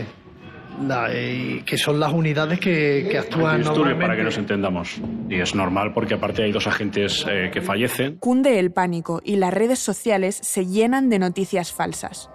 eh, 1.11 1.63
que 1.65 1.77
son 1.77 1.99
las 1.99 2.13
unidades 2.13 2.59
que, 2.59 3.07
que 3.09 3.17
actúan 3.17 3.61
normalmente. 3.61 4.01
para 4.01 4.15
que 4.15 4.23
nos 4.23 4.37
entendamos. 4.37 4.99
Y 5.29 5.39
es 5.39 5.55
normal 5.55 5.91
porque 5.93 6.13
aparte 6.13 6.43
hay 6.43 6.51
dos 6.51 6.67
agentes 6.67 7.25
eh, 7.29 7.49
que 7.51 7.61
fallecen. 7.61 8.17
Cunde 8.17 8.59
el 8.59 8.71
pánico 8.71 9.21
y 9.23 9.37
las 9.37 9.53
redes 9.53 9.79
sociales 9.79 10.39
se 10.41 10.65
llenan 10.65 11.09
de 11.09 11.19
noticias 11.19 11.71
falsas. 11.73 12.29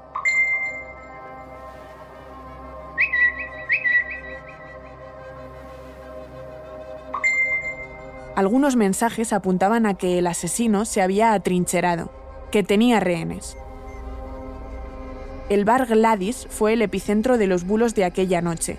Algunos 8.35 8.77
mensajes 8.77 9.33
apuntaban 9.35 9.85
a 9.85 9.95
que 9.95 10.19
el 10.19 10.27
asesino 10.27 10.87
se 10.87 11.03
había 11.03 11.35
atrincherado, 11.35 12.11
que 12.51 12.63
tenía 12.63 12.99
rehenes. 12.99 13.59
El 15.53 15.67
bar 15.67 15.85
Gladys 15.85 16.47
fue 16.49 16.73
el 16.73 16.81
epicentro 16.81 17.37
de 17.37 17.47
los 17.47 17.65
bulos 17.67 17.95
de 17.95 18.07
aquella 18.07 18.41
noche. 18.41 18.79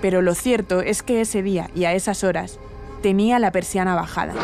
Pero 0.00 0.20
lo 0.20 0.34
cierto 0.34 0.80
es 0.80 1.00
que 1.00 1.20
ese 1.20 1.44
día 1.44 1.70
y 1.76 1.84
a 1.84 1.92
esas 1.92 2.24
horas 2.24 2.58
tenía 3.02 3.38
la 3.38 3.52
persiana 3.52 3.94
bajada. 3.94 4.34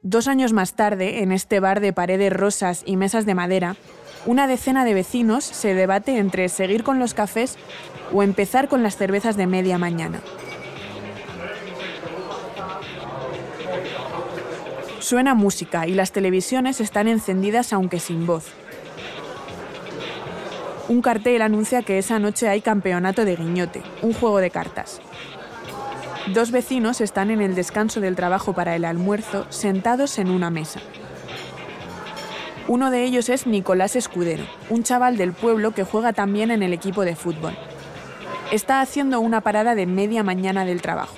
Dos 0.00 0.26
años 0.26 0.54
más 0.54 0.72
tarde, 0.72 1.22
en 1.22 1.32
este 1.32 1.60
bar 1.60 1.80
de 1.80 1.92
paredes 1.92 2.32
rosas 2.32 2.82
y 2.86 2.96
mesas 2.96 3.26
de 3.26 3.34
madera, 3.34 3.76
una 4.24 4.46
decena 4.46 4.86
de 4.86 4.94
vecinos 4.94 5.44
se 5.44 5.74
debate 5.74 6.16
entre 6.16 6.48
seguir 6.48 6.82
con 6.82 6.98
los 6.98 7.12
cafés 7.12 7.58
o 8.10 8.22
empezar 8.22 8.68
con 8.68 8.82
las 8.82 8.96
cervezas 8.96 9.36
de 9.36 9.46
media 9.46 9.76
mañana. 9.76 10.22
Suena 15.10 15.34
música 15.34 15.88
y 15.88 15.94
las 15.94 16.12
televisiones 16.12 16.80
están 16.80 17.08
encendidas 17.08 17.72
aunque 17.72 17.98
sin 17.98 18.28
voz. 18.28 18.44
Un 20.86 21.02
cartel 21.02 21.42
anuncia 21.42 21.82
que 21.82 21.98
esa 21.98 22.20
noche 22.20 22.48
hay 22.48 22.60
campeonato 22.60 23.24
de 23.24 23.34
guiñote, 23.34 23.82
un 24.02 24.12
juego 24.12 24.38
de 24.38 24.50
cartas. 24.50 25.00
Dos 26.28 26.52
vecinos 26.52 27.00
están 27.00 27.32
en 27.32 27.40
el 27.40 27.56
descanso 27.56 28.00
del 28.00 28.14
trabajo 28.14 28.52
para 28.52 28.76
el 28.76 28.84
almuerzo, 28.84 29.46
sentados 29.48 30.16
en 30.20 30.30
una 30.30 30.48
mesa. 30.48 30.78
Uno 32.68 32.92
de 32.92 33.02
ellos 33.02 33.30
es 33.30 33.48
Nicolás 33.48 33.96
Escudero, 33.96 34.44
un 34.68 34.84
chaval 34.84 35.16
del 35.16 35.32
pueblo 35.32 35.72
que 35.72 35.82
juega 35.82 36.12
también 36.12 36.52
en 36.52 36.62
el 36.62 36.72
equipo 36.72 37.04
de 37.04 37.16
fútbol. 37.16 37.56
Está 38.52 38.80
haciendo 38.80 39.18
una 39.18 39.40
parada 39.40 39.74
de 39.74 39.86
media 39.86 40.22
mañana 40.22 40.64
del 40.64 40.80
trabajo. 40.80 41.16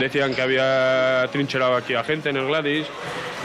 Decían 0.00 0.34
que 0.34 0.42
había 0.42 1.28
trincherado 1.32 1.76
aquí 1.76 1.94
a 1.94 2.04
gente 2.04 2.30
en 2.30 2.36
el 2.36 2.46
Gladys, 2.46 2.86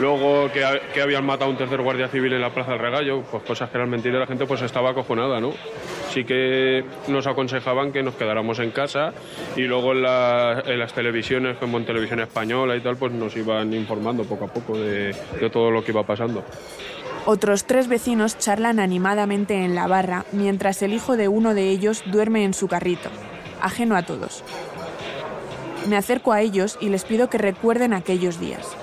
luego 0.00 0.50
que, 0.52 1.00
habían 1.00 1.24
matado 1.24 1.50
a 1.50 1.52
un 1.52 1.58
tercer 1.58 1.80
guardia 1.80 2.08
civil 2.08 2.32
en 2.32 2.40
la 2.40 2.50
Plaza 2.50 2.72
del 2.72 2.80
Regallo, 2.80 3.22
pues 3.22 3.42
cosas 3.44 3.70
que 3.70 3.76
eran 3.76 3.90
mentiras, 3.90 4.20
la 4.20 4.26
gente 4.26 4.46
pues 4.46 4.62
estaba 4.62 4.90
acojonada, 4.90 5.40
¿no? 5.40 5.52
Sí 6.10 6.24
que 6.24 6.84
nos 7.08 7.26
aconsejaban 7.26 7.92
que 7.92 8.02
nos 8.02 8.14
quedáramos 8.14 8.58
en 8.58 8.70
casa 8.70 9.12
y 9.56 9.62
luego 9.62 9.92
en, 9.92 10.02
las 10.02 10.92
televisiones, 10.92 11.56
como 11.58 11.78
en 11.78 11.86
Televisión 11.86 12.20
Española 12.20 12.76
y 12.76 12.80
tal, 12.80 12.96
pues 12.96 13.12
nos 13.12 13.36
iban 13.36 13.72
informando 13.72 14.24
poco 14.24 14.44
a 14.44 14.48
poco 14.48 14.78
de, 14.78 15.14
de 15.40 15.50
todo 15.50 15.70
lo 15.70 15.84
que 15.84 15.92
iba 15.92 16.04
pasando. 16.04 16.44
Otros 17.26 17.64
tres 17.64 17.88
vecinos 17.88 18.36
charlan 18.38 18.78
animadamente 18.78 19.64
en 19.64 19.74
la 19.74 19.86
barra 19.86 20.26
mientras 20.32 20.82
el 20.82 20.92
hijo 20.92 21.16
de 21.16 21.28
uno 21.28 21.54
de 21.54 21.70
ellos 21.70 22.02
duerme 22.06 22.44
en 22.44 22.52
su 22.52 22.68
carrito, 22.68 23.08
ajeno 23.62 23.96
a 23.96 24.02
todos. 24.02 24.44
Me 25.88 25.96
acerco 25.96 26.32
a 26.32 26.40
ellos 26.40 26.78
y 26.80 26.88
les 26.88 27.04
pido 27.04 27.30
que 27.30 27.38
recuerden 27.38 27.92
aquellos 27.94 28.40
días. 28.40 28.76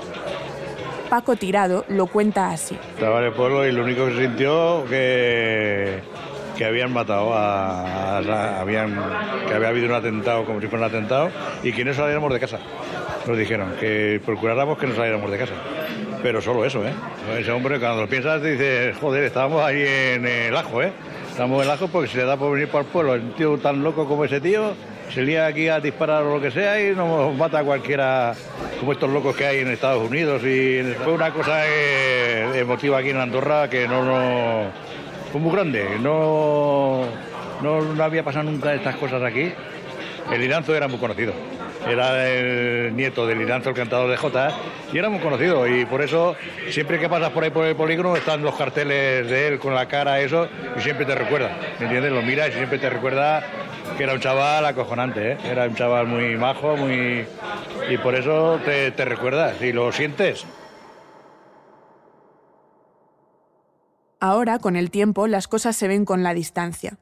Paco 1.12 1.36
Tirado 1.36 1.84
lo 1.90 2.08
cuenta 2.08 2.52
así. 2.52 2.80
Estaba 2.94 3.20
en 3.20 3.26
el 3.26 3.34
pueblo 3.34 3.68
y 3.68 3.74
lo 3.74 3.84
único 3.84 4.06
que 4.06 4.16
sintió 4.16 4.86
que 4.88 6.02
habían 6.66 6.94
matado 6.94 7.34
a, 7.34 8.20
habían 8.62 8.98
que 9.46 9.54
había 9.54 9.68
habido 9.68 9.88
un 9.88 9.94
atentado 9.94 10.46
como 10.46 10.62
si 10.62 10.68
fuera 10.68 10.86
un 10.86 10.90
atentado 10.94 11.30
y 11.64 11.74
que 11.74 11.84
no 11.84 11.94
saliéramos 11.94 12.32
de 12.32 12.40
casa. 12.40 12.60
Nos 13.28 13.38
dijeron 13.38 13.74
que 13.78 14.22
procuráramos 14.26 14.78
que 14.78 14.88
no 14.88 14.96
saliéramos 14.96 15.30
de 15.30 15.38
casa. 15.38 15.54
Pero 16.24 16.42
solo 16.42 16.64
eso, 16.64 16.82
¿eh? 16.88 16.94
Ese 17.38 17.52
hombre 17.52 17.78
cuando 17.78 18.04
lo 18.04 18.08
piensas 18.08 18.42
dices, 18.42 18.96
joder, 18.96 19.26
estábamos 19.26 19.66
ahí 19.66 19.84
en 19.86 20.26
el 20.26 20.56
ajo, 20.56 20.82
¿eh? 20.82 20.94
Estamos 21.30 21.58
en 21.58 21.68
el 21.68 21.72
ajo 21.72 21.90
porque 21.90 22.08
si 22.08 22.16
le 22.16 22.24
da 22.24 22.38
por 22.38 22.54
venir 22.54 22.70
para 22.70 22.86
el 22.86 22.90
pueblo, 22.90 23.12
un 23.16 23.34
tío 23.34 23.58
tan 23.58 23.84
loco 23.84 24.08
como 24.08 24.24
ese 24.24 24.40
tío, 24.40 24.76
se 25.14 25.24
lía 25.24 25.46
aquí 25.46 25.68
a 25.68 25.80
disparar 25.80 26.24
o 26.24 26.36
lo 26.36 26.42
que 26.42 26.52
sea 26.52 26.82
y 26.82 26.96
nos 26.96 27.36
mata 27.36 27.60
a 27.60 27.64
cualquiera 27.64 28.34
como 28.80 28.94
estos 28.94 29.10
locos 29.10 29.36
que 29.36 29.46
hay 29.46 29.60
en 29.60 29.68
Estados 29.70 30.10
Unidos 30.10 30.42
y 30.44 30.82
fue 31.04 31.14
una 31.14 31.32
cosa 31.32 31.68
eh, 31.68 32.60
emotiva 32.60 33.00
aquí 33.00 33.10
en 33.10 33.18
Andorra 33.18 33.70
que 33.70 33.88
no, 33.88 34.04
no 34.04 34.72
fue 35.32 35.42
muy 35.42 35.52
grande. 35.52 35.98
No, 36.02 37.06
no, 37.62 38.04
había 38.04 38.24
pasado 38.24 38.50
nunca 38.50 38.74
estas 38.74 38.96
cosas 38.96 39.22
aquí. 39.24 39.52
El 40.32 40.42
Liranzo 40.42 40.76
era 40.76 40.88
muy 40.88 40.98
conocido 41.00 41.34
era 41.88 42.30
el 42.30 42.96
nieto 42.96 43.26
del 43.26 43.40
Liranzo, 43.40 43.70
el 43.70 43.76
cantador 43.76 44.10
de 44.10 44.18
Jota, 44.18 44.52
y 44.92 44.98
era 44.98 45.10
muy 45.10 45.20
conocido. 45.20 45.68
Y 45.68 45.86
por 45.86 46.02
eso, 46.02 46.36
siempre 46.70 47.00
que 47.00 47.10
pasas 47.10 47.32
por 47.32 47.44
ahí 47.44 47.50
por 47.50 47.66
el 47.66 47.76
polígono, 47.76 48.16
están 48.16 48.42
los 48.42 48.56
carteles 48.56 49.30
de 49.30 49.48
él 49.48 49.60
con 49.60 49.74
la 49.74 49.88
cara, 49.88 50.20
eso, 50.20 50.48
y 50.78 50.82
siempre 50.82 51.06
te 51.06 51.16
recuerda, 51.16 51.52
¿me 51.80 51.86
entiendes? 51.86 52.12
Lo 52.12 52.22
miras 52.22 52.50
y 52.50 52.54
siempre 52.54 52.80
te 52.80 52.90
recuerda 52.90 53.44
que 53.98 54.04
era 54.04 54.14
un 54.14 54.20
chaval 54.20 54.66
acojonante, 54.66 55.34
¿eh? 55.34 55.38
era 55.44 55.66
un 55.66 55.76
chaval 55.76 56.08
muy 56.08 56.38
majo, 56.38 56.78
muy 56.78 57.26
y 57.90 57.98
por 57.98 58.16
eso 58.16 58.60
te, 58.64 58.92
te 58.92 59.06
recuerdas 59.06 59.62
y 59.62 59.74
lo 59.74 59.92
sientes. 59.92 60.46
Ahora, 64.20 64.60
con 64.60 64.76
el 64.76 64.92
tiempo, 64.92 65.26
las 65.26 65.48
cosas 65.48 65.76
se 65.76 65.88
ven 65.88 66.06
con 66.06 66.22
la 66.22 66.36
distancia. 66.36 66.98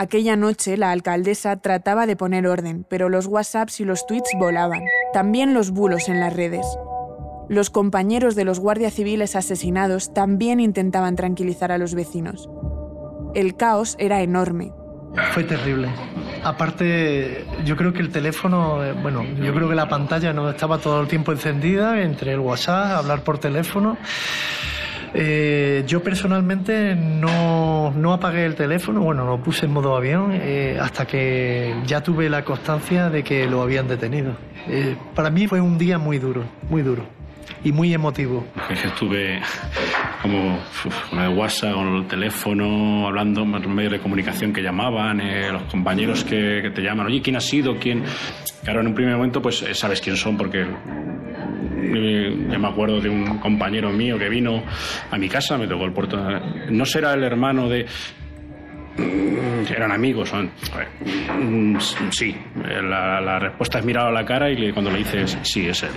Aquella 0.00 0.34
noche 0.34 0.78
la 0.78 0.92
alcaldesa 0.92 1.56
trataba 1.58 2.06
de 2.06 2.16
poner 2.16 2.46
orden, 2.46 2.86
pero 2.88 3.10
los 3.10 3.26
WhatsApps 3.26 3.80
y 3.80 3.84
los 3.84 4.06
tweets 4.06 4.30
volaban. 4.38 4.80
También 5.12 5.52
los 5.52 5.72
bulos 5.72 6.08
en 6.08 6.20
las 6.20 6.34
redes. 6.34 6.64
Los 7.50 7.68
compañeros 7.68 8.34
de 8.34 8.46
los 8.46 8.60
guardias 8.60 8.94
civiles 8.94 9.36
asesinados 9.36 10.14
también 10.14 10.58
intentaban 10.58 11.16
tranquilizar 11.16 11.70
a 11.70 11.76
los 11.76 11.94
vecinos. 11.94 12.48
El 13.34 13.58
caos 13.58 13.94
era 13.98 14.22
enorme, 14.22 14.72
fue 15.32 15.44
terrible. 15.44 15.88
Aparte, 16.44 17.44
yo 17.66 17.76
creo 17.76 17.92
que 17.92 18.00
el 18.00 18.10
teléfono, 18.10 18.78
bueno, 19.02 19.22
yo 19.22 19.52
creo 19.52 19.68
que 19.68 19.74
la 19.74 19.88
pantalla 19.88 20.32
no 20.32 20.48
estaba 20.48 20.78
todo 20.78 21.02
el 21.02 21.08
tiempo 21.08 21.32
encendida 21.32 22.00
entre 22.00 22.32
el 22.32 22.38
WhatsApp, 22.38 22.96
hablar 22.96 23.22
por 23.22 23.38
teléfono. 23.38 23.98
Eh, 25.12 25.84
yo 25.86 26.02
personalmente 26.02 26.94
no, 26.94 27.90
no, 27.90 28.12
apagué 28.12 28.46
el 28.46 28.54
teléfono, 28.54 29.00
bueno, 29.00 29.24
lo 29.24 29.42
puse 29.42 29.66
en 29.66 29.72
modo 29.72 29.96
avión 29.96 30.32
eh, 30.32 30.78
hasta 30.80 31.06
que 31.06 31.74
ya 31.86 32.00
tuve 32.02 32.28
la 32.28 32.44
constancia 32.44 33.10
de 33.10 33.22
que 33.22 33.46
lo 33.46 33.62
habían 33.62 33.88
detenido. 33.88 34.36
para 35.14 35.30
mí 35.30 35.46
fue 35.46 35.60
un 35.60 35.78
día 35.78 35.98
muy 35.98 36.18
duro, 36.18 36.44
muy 36.68 36.82
duro 36.82 37.20
y 37.64 37.72
muy 37.72 37.92
emotivo. 37.92 38.46
Estuve 38.70 39.40
como 40.22 40.58
con 41.10 41.18
el 41.18 41.36
WhatsApp, 41.36 41.74
con 41.74 41.96
el 41.96 42.06
teléfono, 42.06 43.06
hablando 43.06 43.42
en 43.42 43.74
medios 43.74 43.92
de 43.92 44.00
comunicación 44.00 44.52
que 44.52 44.62
llamaban, 44.62 45.20
eh, 45.20 45.50
los 45.50 45.62
compañeros 45.64 46.24
que, 46.24 46.70
te 46.74 46.82
llaman, 46.82 47.06
oye, 47.06 47.20
¿quién 47.22 47.36
ha 47.36 47.40
sido? 47.40 47.78
¿Quién? 47.78 48.04
Claro, 48.62 48.80
en 48.80 48.88
un 48.88 48.94
primer 48.94 49.16
momento 49.16 49.40
pues 49.40 49.62
eh, 49.62 49.74
sabes 49.74 50.00
quién 50.00 50.16
son 50.16 50.36
porque 50.36 50.66
eh, 51.82 52.36
yo 52.50 52.58
me 52.58 52.68
acuerdo 52.68 53.00
de 53.00 53.08
un 53.08 53.38
compañero 53.38 53.90
mío 53.90 54.18
que 54.18 54.28
vino 54.28 54.62
a 55.10 55.18
mi 55.18 55.28
casa, 55.28 55.56
me 55.58 55.66
tocó 55.66 55.84
el 55.84 55.92
puerto. 55.92 56.18
No 56.70 56.84
será 56.84 57.14
el 57.14 57.24
hermano 57.24 57.68
de. 57.68 57.86
Mm, 58.96 59.72
eran 59.72 59.92
amigos, 59.92 60.28
son. 60.28 60.50
Mm, 61.38 61.76
sí, 62.10 62.36
la, 62.82 63.38
respuesta 63.38 63.78
es 63.78 63.84
mirar 63.84 64.08
a 64.08 64.10
la 64.10 64.24
cara 64.24 64.50
y 64.50 64.72
cuando 64.72 64.90
le 64.90 64.98
dices 64.98 65.38
sí, 65.42 65.66
es 65.66 65.82
él. 65.82 65.90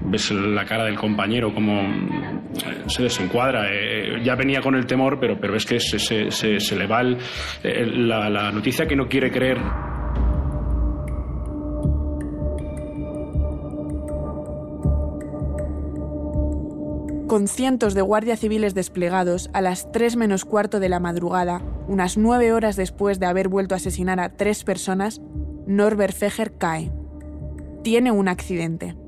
Ves 0.00 0.30
la 0.30 0.64
cara 0.64 0.84
del 0.84 0.96
compañero 0.96 1.52
como 1.52 1.80
eh, 1.80 2.82
se 2.86 3.02
desencuadra. 3.02 3.66
Eh, 3.70 4.20
ya 4.22 4.34
venía 4.34 4.60
con 4.60 4.74
el 4.74 4.86
temor, 4.86 5.18
pero, 5.18 5.38
pero 5.40 5.54
ves 5.54 5.64
que 5.64 5.80
se, 5.80 5.98
se, 5.98 6.60
se, 6.60 6.76
le 6.76 6.86
va 6.86 7.02
la, 7.02 8.30
la 8.30 8.52
noticia 8.52 8.86
que 8.86 8.96
no 8.96 9.08
quiere 9.08 9.30
creer 9.30 9.58
Con 17.32 17.48
cientos 17.48 17.94
de 17.94 18.02
guardias 18.02 18.40
civiles 18.40 18.74
desplegados, 18.74 19.48
a 19.54 19.62
las 19.62 19.90
3 19.90 20.16
menos 20.16 20.44
cuarto 20.44 20.80
de 20.80 20.90
la 20.90 21.00
madrugada, 21.00 21.62
unas 21.88 22.18
nueve 22.18 22.52
horas 22.52 22.76
después 22.76 23.20
de 23.20 23.24
haber 23.24 23.48
vuelto 23.48 23.74
a 23.74 23.78
asesinar 23.78 24.20
a 24.20 24.36
tres 24.36 24.64
personas, 24.64 25.22
Norbert 25.66 26.14
Feger 26.14 26.58
cae. 26.58 26.92
Tiene 27.82 28.12
un 28.12 28.28
accidente. 28.28 28.98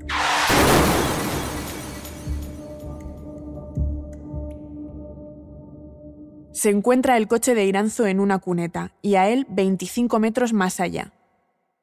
Se 6.52 6.70
encuentra 6.70 7.18
el 7.18 7.28
coche 7.28 7.54
de 7.54 7.66
Iranzo 7.66 8.06
en 8.06 8.20
una 8.20 8.38
cuneta 8.38 8.94
y 9.02 9.16
a 9.16 9.28
él 9.28 9.46
25 9.50 10.18
metros 10.18 10.54
más 10.54 10.80
allá. 10.80 11.12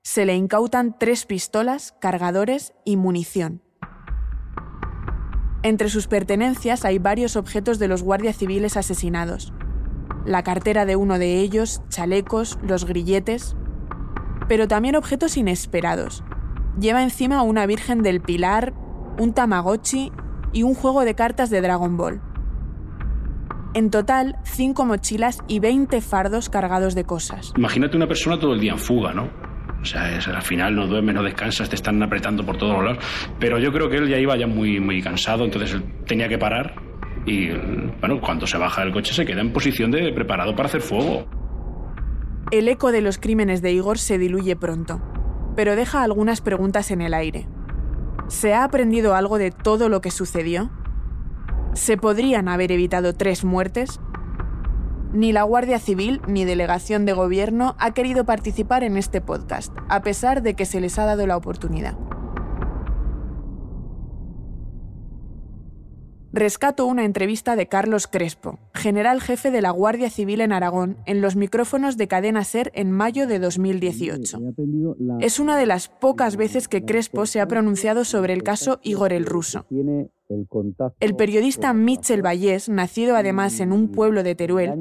Se 0.02 0.26
le 0.26 0.34
incautan 0.34 0.98
tres 0.98 1.28
pistolas, 1.28 1.94
cargadores 2.00 2.74
y 2.84 2.98
munición. 2.98 3.62
Entre 5.64 5.90
sus 5.90 6.08
pertenencias 6.08 6.86
hay 6.86 6.98
varios 6.98 7.36
objetos 7.36 7.78
de 7.78 7.88
los 7.88 8.02
guardias 8.02 8.36
civiles 8.36 8.78
asesinados. 8.78 9.54
La 10.26 10.44
cartera 10.44 10.86
de 10.86 10.96
uno 10.96 11.20
de 11.20 11.40
ellos, 11.40 11.82
chalecos, 11.90 12.58
los 12.64 12.86
grilletes, 12.86 13.56
pero 14.48 14.68
también 14.68 14.96
objetos 14.96 15.38
inesperados. 15.38 16.24
Lleva 16.80 17.04
encima 17.04 17.44
una 17.44 17.68
Virgen 17.68 18.02
del 18.02 18.22
Pilar, 18.22 18.74
un 19.20 19.34
Tamagotchi 19.34 20.12
y 20.52 20.64
un 20.64 20.74
juego 20.74 21.06
de 21.06 21.14
cartas 21.14 21.50
de 21.52 21.62
Dragon 21.62 21.96
Ball. 21.96 22.22
En 23.74 23.90
total, 23.90 24.38
cinco 24.44 24.86
mochilas 24.86 25.40
y 25.48 25.60
20 25.60 26.02
fardos 26.02 26.50
cargados 26.50 26.96
de 26.96 27.04
cosas. 27.04 27.54
Imagínate 27.56 27.96
una 27.96 28.08
persona 28.08 28.40
todo 28.40 28.54
el 28.54 28.60
día 28.60 28.74
en 28.74 28.80
fuga, 28.80 29.14
¿no? 29.14 29.30
O 29.82 29.86
sea, 29.86 30.16
es, 30.16 30.28
al 30.28 30.42
final 30.42 30.76
no 30.76 30.88
duermes, 30.88 31.16
no 31.16 31.24
descansas, 31.24 31.70
te 31.70 31.76
están 31.76 32.02
apretando 32.04 32.46
por 32.46 32.58
todos 32.58 32.84
lados. 32.84 33.04
Pero 33.40 33.58
yo 33.58 33.72
creo 33.72 33.90
que 33.90 33.98
él 33.98 34.08
ya 34.08 34.18
iba 34.18 34.36
ya 34.38 34.48
muy, 34.48 34.80
muy 34.80 35.02
cansado, 35.02 35.44
entonces 35.44 35.74
él 35.74 35.84
tenía 36.06 36.28
que 36.28 36.38
parar. 36.38 36.76
Y 37.26 37.50
bueno, 38.00 38.20
cuando 38.20 38.48
se 38.48 38.58
baja 38.58 38.82
del 38.84 38.94
coche 38.94 39.14
se 39.14 39.26
queda 39.26 39.42
en 39.42 39.54
posición 39.54 39.92
de 39.92 40.12
preparado 40.14 40.56
para 40.56 40.68
hacer 40.68 40.82
fuego. 40.82 41.26
El 42.52 42.68
eco 42.68 42.92
de 42.92 43.02
los 43.02 43.18
crímenes 43.18 43.62
de 43.62 43.72
Igor 43.72 43.98
se 43.98 44.18
diluye 44.18 44.56
pronto, 44.56 45.02
pero 45.56 45.76
deja 45.76 46.04
algunas 46.04 46.42
preguntas 46.42 46.92
en 46.92 47.02
el 47.02 47.14
aire. 47.14 47.48
¿Se 48.28 48.54
ha 48.54 48.64
aprendido 48.64 49.16
algo 49.16 49.38
de 49.38 49.52
todo 49.52 49.90
lo 49.90 50.02
que 50.02 50.12
sucedió? 50.12 50.72
¿Se 51.74 51.98
podrían 51.98 52.50
haber 52.50 52.72
evitado 52.72 53.14
tres 53.14 53.44
muertes? 53.44 54.00
Ni 55.14 55.34
la 55.34 55.44
Guardia 55.44 55.78
Civil 55.78 56.22
ni 56.26 56.46
delegación 56.46 57.06
de 57.06 57.12
gobierno 57.12 57.76
ha 57.80 57.92
querido 57.92 58.24
participar 58.24 58.86
en 58.86 58.96
este 58.96 59.20
podcast, 59.20 59.74
a 59.90 60.02
pesar 60.04 60.42
de 60.42 60.54
que 60.54 60.66
se 60.66 60.80
les 60.80 60.98
ha 61.00 61.06
dado 61.06 61.28
la 61.28 61.36
oportunidad. 61.36 61.98
Rescato 66.34 66.86
una 66.86 67.04
entrevista 67.04 67.58
de 67.58 67.68
Carlos 67.68 68.08
Crespo, 68.08 68.58
general 68.74 69.20
jefe 69.20 69.52
de 69.52 69.62
la 69.62 69.72
Guardia 69.72 70.10
Civil 70.10 70.40
en 70.40 70.54
Aragón, 70.54 70.96
en 71.06 71.20
los 71.20 71.36
micrófonos 71.36 71.98
de 71.98 72.08
Cadena 72.08 72.46
Ser 72.46 72.72
en 72.74 72.90
mayo 72.90 73.28
de 73.28 73.38
2018. 73.40 74.40
Es 75.20 75.40
una 75.40 75.58
de 75.58 75.66
las 75.66 75.90
pocas 75.90 76.38
veces 76.38 76.70
que 76.70 76.86
Crespo 76.86 77.26
se 77.26 77.42
ha 77.42 77.48
pronunciado 77.48 78.06
sobre 78.06 78.32
el 78.32 78.44
caso 78.44 78.80
Igor 78.82 79.12
el 79.12 79.26
Ruso. 79.26 79.66
El 81.02 81.16
periodista 81.18 81.74
Mitchell 81.74 82.26
Vallés, 82.26 82.70
nacido 82.70 83.18
además 83.18 83.60
en 83.60 83.74
un 83.74 83.92
pueblo 83.92 84.24
de 84.24 84.34
Teruel, 84.34 84.72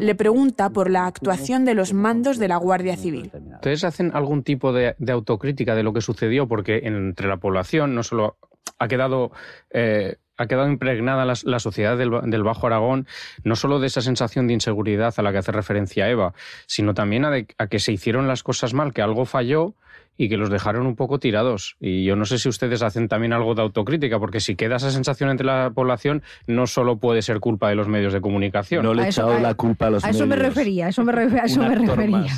le 0.00 0.14
pregunta 0.14 0.70
por 0.70 0.90
la 0.90 1.06
actuación 1.06 1.66
de 1.66 1.74
los 1.74 1.92
mandos 1.92 2.38
de 2.38 2.48
la 2.48 2.56
Guardia 2.56 2.96
Civil. 2.96 3.30
¿Ustedes 3.56 3.84
hacen 3.84 4.10
algún 4.14 4.42
tipo 4.42 4.72
de, 4.72 4.94
autocrítica 5.08 5.74
de 5.74 5.82
lo 5.82 5.92
que 5.92 6.00
sucedió? 6.00 6.48
Porque 6.48 6.80
entre 6.84 7.28
la 7.28 7.36
población 7.36 7.94
no 7.94 8.02
solo 8.02 8.38
ha 8.78 8.88
quedado... 8.88 9.32
Eh, 9.70 10.16
ha 10.36 10.46
quedado 10.46 10.68
impregnada 10.68 11.24
la, 11.24 11.58
sociedad 11.58 11.96
del, 11.96 12.42
Bajo 12.42 12.66
Aragón, 12.66 13.06
no 13.44 13.56
solo 13.56 13.78
de 13.80 13.86
esa 13.86 14.00
sensación 14.00 14.46
de 14.46 14.54
inseguridad 14.54 15.14
a 15.16 15.22
la 15.22 15.32
que 15.32 15.38
hace 15.38 15.52
referencia 15.52 16.08
Eva, 16.08 16.34
sino 16.66 16.94
también 16.94 17.24
a 17.24 17.66
que 17.68 17.78
se 17.78 17.92
hicieron 17.92 18.26
las 18.28 18.42
cosas 18.42 18.74
mal, 18.74 18.92
que 18.92 19.02
algo 19.02 19.24
falló 19.24 19.74
y 20.16 20.28
que 20.28 20.36
los 20.36 20.50
dejaron 20.50 20.86
un 20.86 20.96
poco 20.96 21.18
tirados. 21.18 21.76
Y 21.80 22.04
yo 22.04 22.16
no 22.16 22.24
sé 22.24 22.38
si 22.38 22.48
ustedes 22.48 22.82
hacen 22.82 23.08
también 23.08 23.32
algo 23.32 23.54
de 23.54 23.62
autocrítica, 23.62 24.18
porque 24.18 24.40
si 24.40 24.54
queda 24.54 24.76
esa 24.76 24.90
sensación 24.90 25.30
entre 25.30 25.46
la 25.46 25.72
población, 25.74 26.22
no 26.46 26.66
solo 26.66 26.98
puede 26.98 27.22
ser 27.22 27.40
culpa 27.40 27.68
de 27.68 27.74
los 27.74 27.88
medios 27.88 28.12
de 28.12 28.20
comunicación. 28.20 28.84
No 28.84 28.94
le 28.94 29.04
he 29.04 29.08
echado 29.08 29.38
la 29.38 29.54
culpa 29.54 29.86
a 29.86 29.90
los 29.90 30.02
medios. 30.04 30.20
A 30.20 30.24
eso 30.24 30.26
me 30.26 30.36
refería, 30.36 30.86
a 30.86 30.88
eso 30.90 31.04
me, 31.04 31.12
eso 31.44 31.60
me 31.60 31.74
refería. 31.74 32.32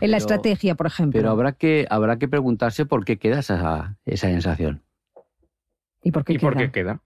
En 0.00 0.10
la 0.10 0.16
estrategia, 0.16 0.74
por 0.74 0.86
ejemplo. 0.86 1.18
Pero 1.18 1.30
habrá 1.30 1.52
que, 1.52 1.86
habrá 1.90 2.18
que 2.18 2.28
preguntarse 2.28 2.86
por 2.86 3.04
qué 3.04 3.18
queda 3.18 3.40
esa, 3.40 3.96
esa 4.06 4.28
sensación. 4.28 4.82
¿Y 6.02 6.12
por 6.12 6.24
qué 6.24 6.34
¿Y 6.34 6.36
queda? 6.36 6.48
por 6.48 6.56
qué 6.56 6.70
queda? 6.70 7.00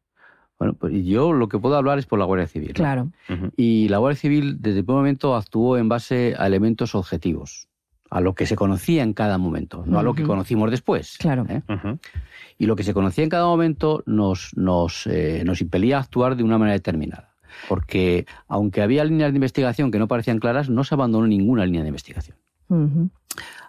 Bueno, 0.62 0.74
pues 0.78 0.92
yo 1.04 1.32
lo 1.32 1.48
que 1.48 1.58
puedo 1.58 1.74
hablar 1.74 1.98
es 1.98 2.06
por 2.06 2.20
la 2.20 2.24
Guardia 2.24 2.46
Civil. 2.46 2.72
Claro. 2.72 3.10
Y 3.56 3.88
la 3.88 3.98
Guardia 3.98 4.20
Civil 4.20 4.58
desde 4.60 4.78
el 4.78 4.84
primer 4.84 5.00
momento 5.00 5.34
actuó 5.34 5.76
en 5.76 5.88
base 5.88 6.36
a 6.38 6.46
elementos 6.46 6.94
objetivos 6.94 7.66
a 8.10 8.20
lo 8.20 8.36
que 8.36 8.46
se 8.46 8.54
conocía 8.54 9.02
en 9.02 9.12
cada 9.12 9.38
momento, 9.38 9.82
no 9.84 9.98
a 9.98 10.04
lo 10.04 10.14
que 10.14 10.22
conocimos 10.22 10.70
después. 10.70 11.18
Claro. 11.18 11.46
¿eh? 11.48 11.62
Y 12.58 12.66
lo 12.66 12.76
que 12.76 12.84
se 12.84 12.94
conocía 12.94 13.24
en 13.24 13.30
cada 13.30 13.46
momento 13.46 14.04
nos, 14.06 14.56
nos, 14.56 15.08
eh, 15.08 15.42
nos 15.44 15.60
impelía 15.60 15.96
a 15.96 16.02
actuar 16.02 16.36
de 16.36 16.44
una 16.44 16.58
manera 16.58 16.74
determinada. 16.74 17.34
Porque 17.68 18.24
aunque 18.46 18.82
había 18.82 19.02
líneas 19.02 19.32
de 19.32 19.38
investigación 19.38 19.90
que 19.90 19.98
no 19.98 20.06
parecían 20.06 20.38
claras, 20.38 20.70
no 20.70 20.84
se 20.84 20.94
abandonó 20.94 21.26
ninguna 21.26 21.66
línea 21.66 21.82
de 21.82 21.88
investigación. 21.88 22.36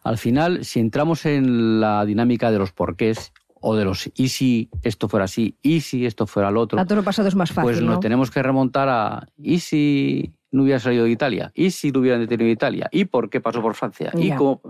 Al 0.03 0.19
final, 0.19 0.63
si 0.63 0.79
entramos 0.79 1.25
en 1.25 1.79
la 1.82 2.06
dinámica 2.06 2.51
de 2.51 2.60
los 2.60 2.71
porqués 2.71 3.34
o 3.63 3.76
de 3.76 3.86
los 3.86 4.12
y 4.13 4.28
si 4.28 4.69
esto 4.84 5.08
fuera 5.08 5.23
así, 5.23 5.58
y 5.62 5.80
si 5.82 6.06
esto 6.06 6.28
fuera 6.28 6.52
lo 6.52 6.62
otro. 6.62 6.80
A 6.80 6.86
todo 6.86 6.97
lo 6.97 7.04
pasado 7.04 7.30
es 7.30 7.36
más 7.36 7.49
fácil. 7.52 7.63
Pues 7.63 7.82
nos 7.82 7.95
¿no? 7.95 7.99
tenemos 8.02 8.30
que 8.30 8.43
remontar 8.43 8.89
a 8.89 9.26
y 9.38 9.60
si 9.60 10.34
no 10.52 10.63
hubiera 10.63 10.80
salido 10.80 11.06
de 11.06 11.12
Italia, 11.12 11.52
y 11.56 11.71
si 11.71 11.91
lo 11.91 12.02
hubieran 12.02 12.19
detenido 12.19 12.47
en 12.47 12.54
Italia, 12.54 12.89
y 12.91 13.06
por 13.06 13.30
qué 13.30 13.39
pasó 13.39 13.62
por 13.62 13.73
Francia, 13.73 14.12
y 14.15 14.28
Ya. 14.28 14.36
cómo. 14.36 14.62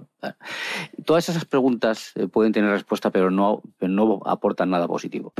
Todas 1.05 1.27
esas 1.27 1.43
preguntas 1.43 2.11
eh, 2.15 2.27
pueden 2.27 2.53
tener 2.53 2.69
respuesta, 2.69 3.09
pero 3.09 3.31
no, 3.31 3.61
pero 3.79 3.91
no 3.91 4.21
aportan 4.25 4.69
nada 4.69 4.87
positivo. 4.87 5.33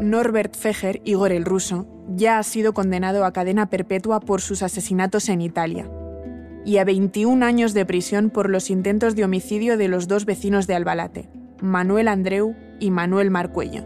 Norbert 0.00 0.56
Feger, 0.56 1.02
Igor 1.04 1.32
el 1.32 1.44
ruso, 1.44 1.86
ya 2.08 2.38
ha 2.38 2.42
sido 2.42 2.72
condenado 2.72 3.24
a 3.24 3.32
cadena 3.32 3.68
perpetua 3.68 4.20
por 4.20 4.40
sus 4.40 4.62
asesinatos 4.62 5.28
en 5.28 5.40
Italia 5.40 5.90
y 6.64 6.78
a 6.78 6.84
21 6.84 7.44
años 7.44 7.74
de 7.74 7.86
prisión 7.86 8.30
por 8.30 8.50
los 8.50 8.70
intentos 8.70 9.16
de 9.16 9.24
homicidio 9.24 9.76
de 9.76 9.88
los 9.88 10.08
dos 10.08 10.24
vecinos 10.24 10.66
de 10.66 10.74
Albalate, 10.74 11.28
Manuel 11.60 12.08
Andreu 12.08 12.54
y 12.78 12.90
Manuel 12.90 13.30
Marcuello. 13.30 13.84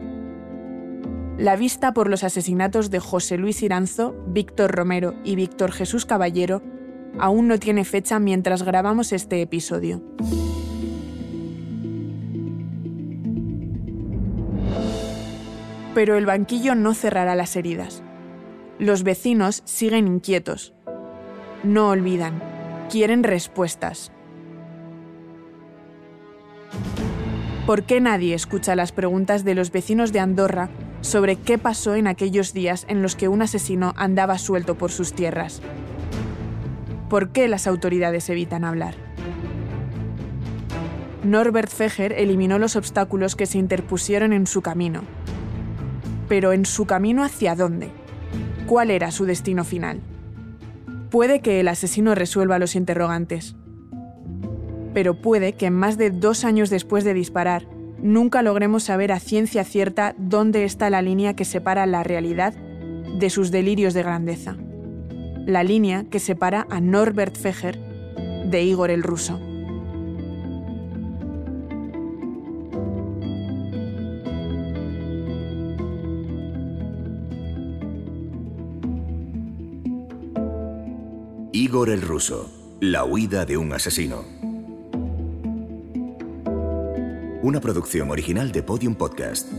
La 1.38 1.56
vista 1.56 1.92
por 1.92 2.08
los 2.08 2.22
asesinatos 2.22 2.90
de 2.90 3.00
José 3.00 3.38
Luis 3.38 3.62
Iranzo, 3.62 4.14
Víctor 4.28 4.70
Romero 4.70 5.14
y 5.24 5.34
Víctor 5.34 5.72
Jesús 5.72 6.06
Caballero 6.06 6.62
aún 7.18 7.48
no 7.48 7.58
tiene 7.58 7.84
fecha 7.84 8.18
mientras 8.18 8.62
grabamos 8.62 9.12
este 9.12 9.42
episodio. 9.42 10.00
Pero 15.94 16.16
el 16.16 16.26
banquillo 16.26 16.74
no 16.74 16.94
cerrará 16.94 17.36
las 17.36 17.54
heridas. 17.56 18.02
Los 18.78 19.04
vecinos 19.04 19.62
siguen 19.64 20.08
inquietos. 20.08 20.74
No 21.62 21.90
olvidan. 21.90 22.53
Quieren 22.90 23.24
respuestas. 23.24 24.12
¿Por 27.66 27.84
qué 27.84 28.00
nadie 28.00 28.34
escucha 28.34 28.76
las 28.76 28.92
preguntas 28.92 29.42
de 29.42 29.54
los 29.54 29.72
vecinos 29.72 30.12
de 30.12 30.20
Andorra 30.20 30.68
sobre 31.00 31.36
qué 31.36 31.56
pasó 31.56 31.94
en 31.94 32.06
aquellos 32.06 32.52
días 32.52 32.84
en 32.88 33.00
los 33.00 33.16
que 33.16 33.28
un 33.28 33.42
asesino 33.42 33.94
andaba 33.96 34.38
suelto 34.38 34.76
por 34.76 34.92
sus 34.92 35.14
tierras? 35.14 35.62
¿Por 37.08 37.30
qué 37.30 37.48
las 37.48 37.66
autoridades 37.66 38.28
evitan 38.28 38.64
hablar? 38.64 38.94
Norbert 41.24 41.70
Feger 41.70 42.12
eliminó 42.12 42.58
los 42.58 42.76
obstáculos 42.76 43.34
que 43.34 43.46
se 43.46 43.56
interpusieron 43.56 44.34
en 44.34 44.46
su 44.46 44.60
camino. 44.60 45.02
Pero 46.28 46.52
¿en 46.52 46.66
su 46.66 46.84
camino 46.84 47.24
hacia 47.24 47.54
dónde? 47.54 47.90
¿Cuál 48.66 48.90
era 48.90 49.10
su 49.10 49.24
destino 49.24 49.64
final? 49.64 50.00
Puede 51.14 51.38
que 51.38 51.60
el 51.60 51.68
asesino 51.68 52.16
resuelva 52.16 52.58
los 52.58 52.74
interrogantes. 52.74 53.54
Pero 54.94 55.14
puede 55.22 55.52
que 55.52 55.70
más 55.70 55.96
de 55.96 56.10
dos 56.10 56.44
años 56.44 56.70
después 56.70 57.04
de 57.04 57.14
disparar, 57.14 57.68
nunca 58.02 58.42
logremos 58.42 58.82
saber 58.82 59.12
a 59.12 59.20
ciencia 59.20 59.62
cierta 59.62 60.16
dónde 60.18 60.64
está 60.64 60.90
la 60.90 61.02
línea 61.02 61.36
que 61.36 61.44
separa 61.44 61.86
la 61.86 62.02
realidad 62.02 62.52
de 62.52 63.30
sus 63.30 63.52
delirios 63.52 63.94
de 63.94 64.02
grandeza. 64.02 64.56
La 65.46 65.62
línea 65.62 66.04
que 66.10 66.18
separa 66.18 66.66
a 66.68 66.80
Norbert 66.80 67.36
Feger 67.36 67.78
de 68.46 68.64
Igor 68.64 68.90
el 68.90 69.04
ruso. 69.04 69.38
Igor 81.74 81.90
el 81.90 82.02
ruso. 82.02 82.78
La 82.80 83.04
huida 83.04 83.44
de 83.44 83.56
un 83.56 83.72
asesino. 83.72 84.24
una 87.42 87.60
producción 87.60 88.12
original 88.12 88.52
de 88.52 88.62
Podium 88.62 88.94
Podcast. 88.94 89.50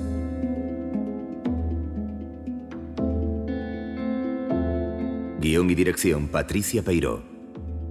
Guión 5.42 5.70
y 5.70 5.76
dirección 5.76 6.30
Patricia 6.30 6.84
Peiró. 6.84 7.22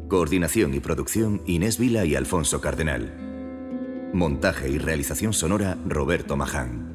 Coordinación 0.09 0.73
y 0.73 0.81
producción 0.81 1.43
Inés 1.45 1.77
Vila 1.77 2.07
y 2.07 2.15
Alfonso 2.15 2.63
Cardenal. 2.63 4.11
Montaje 4.15 4.71
y 4.71 4.79
realización 4.79 5.35
sonora 5.35 5.77
Roberto 5.87 6.35
Maján. 6.35 6.94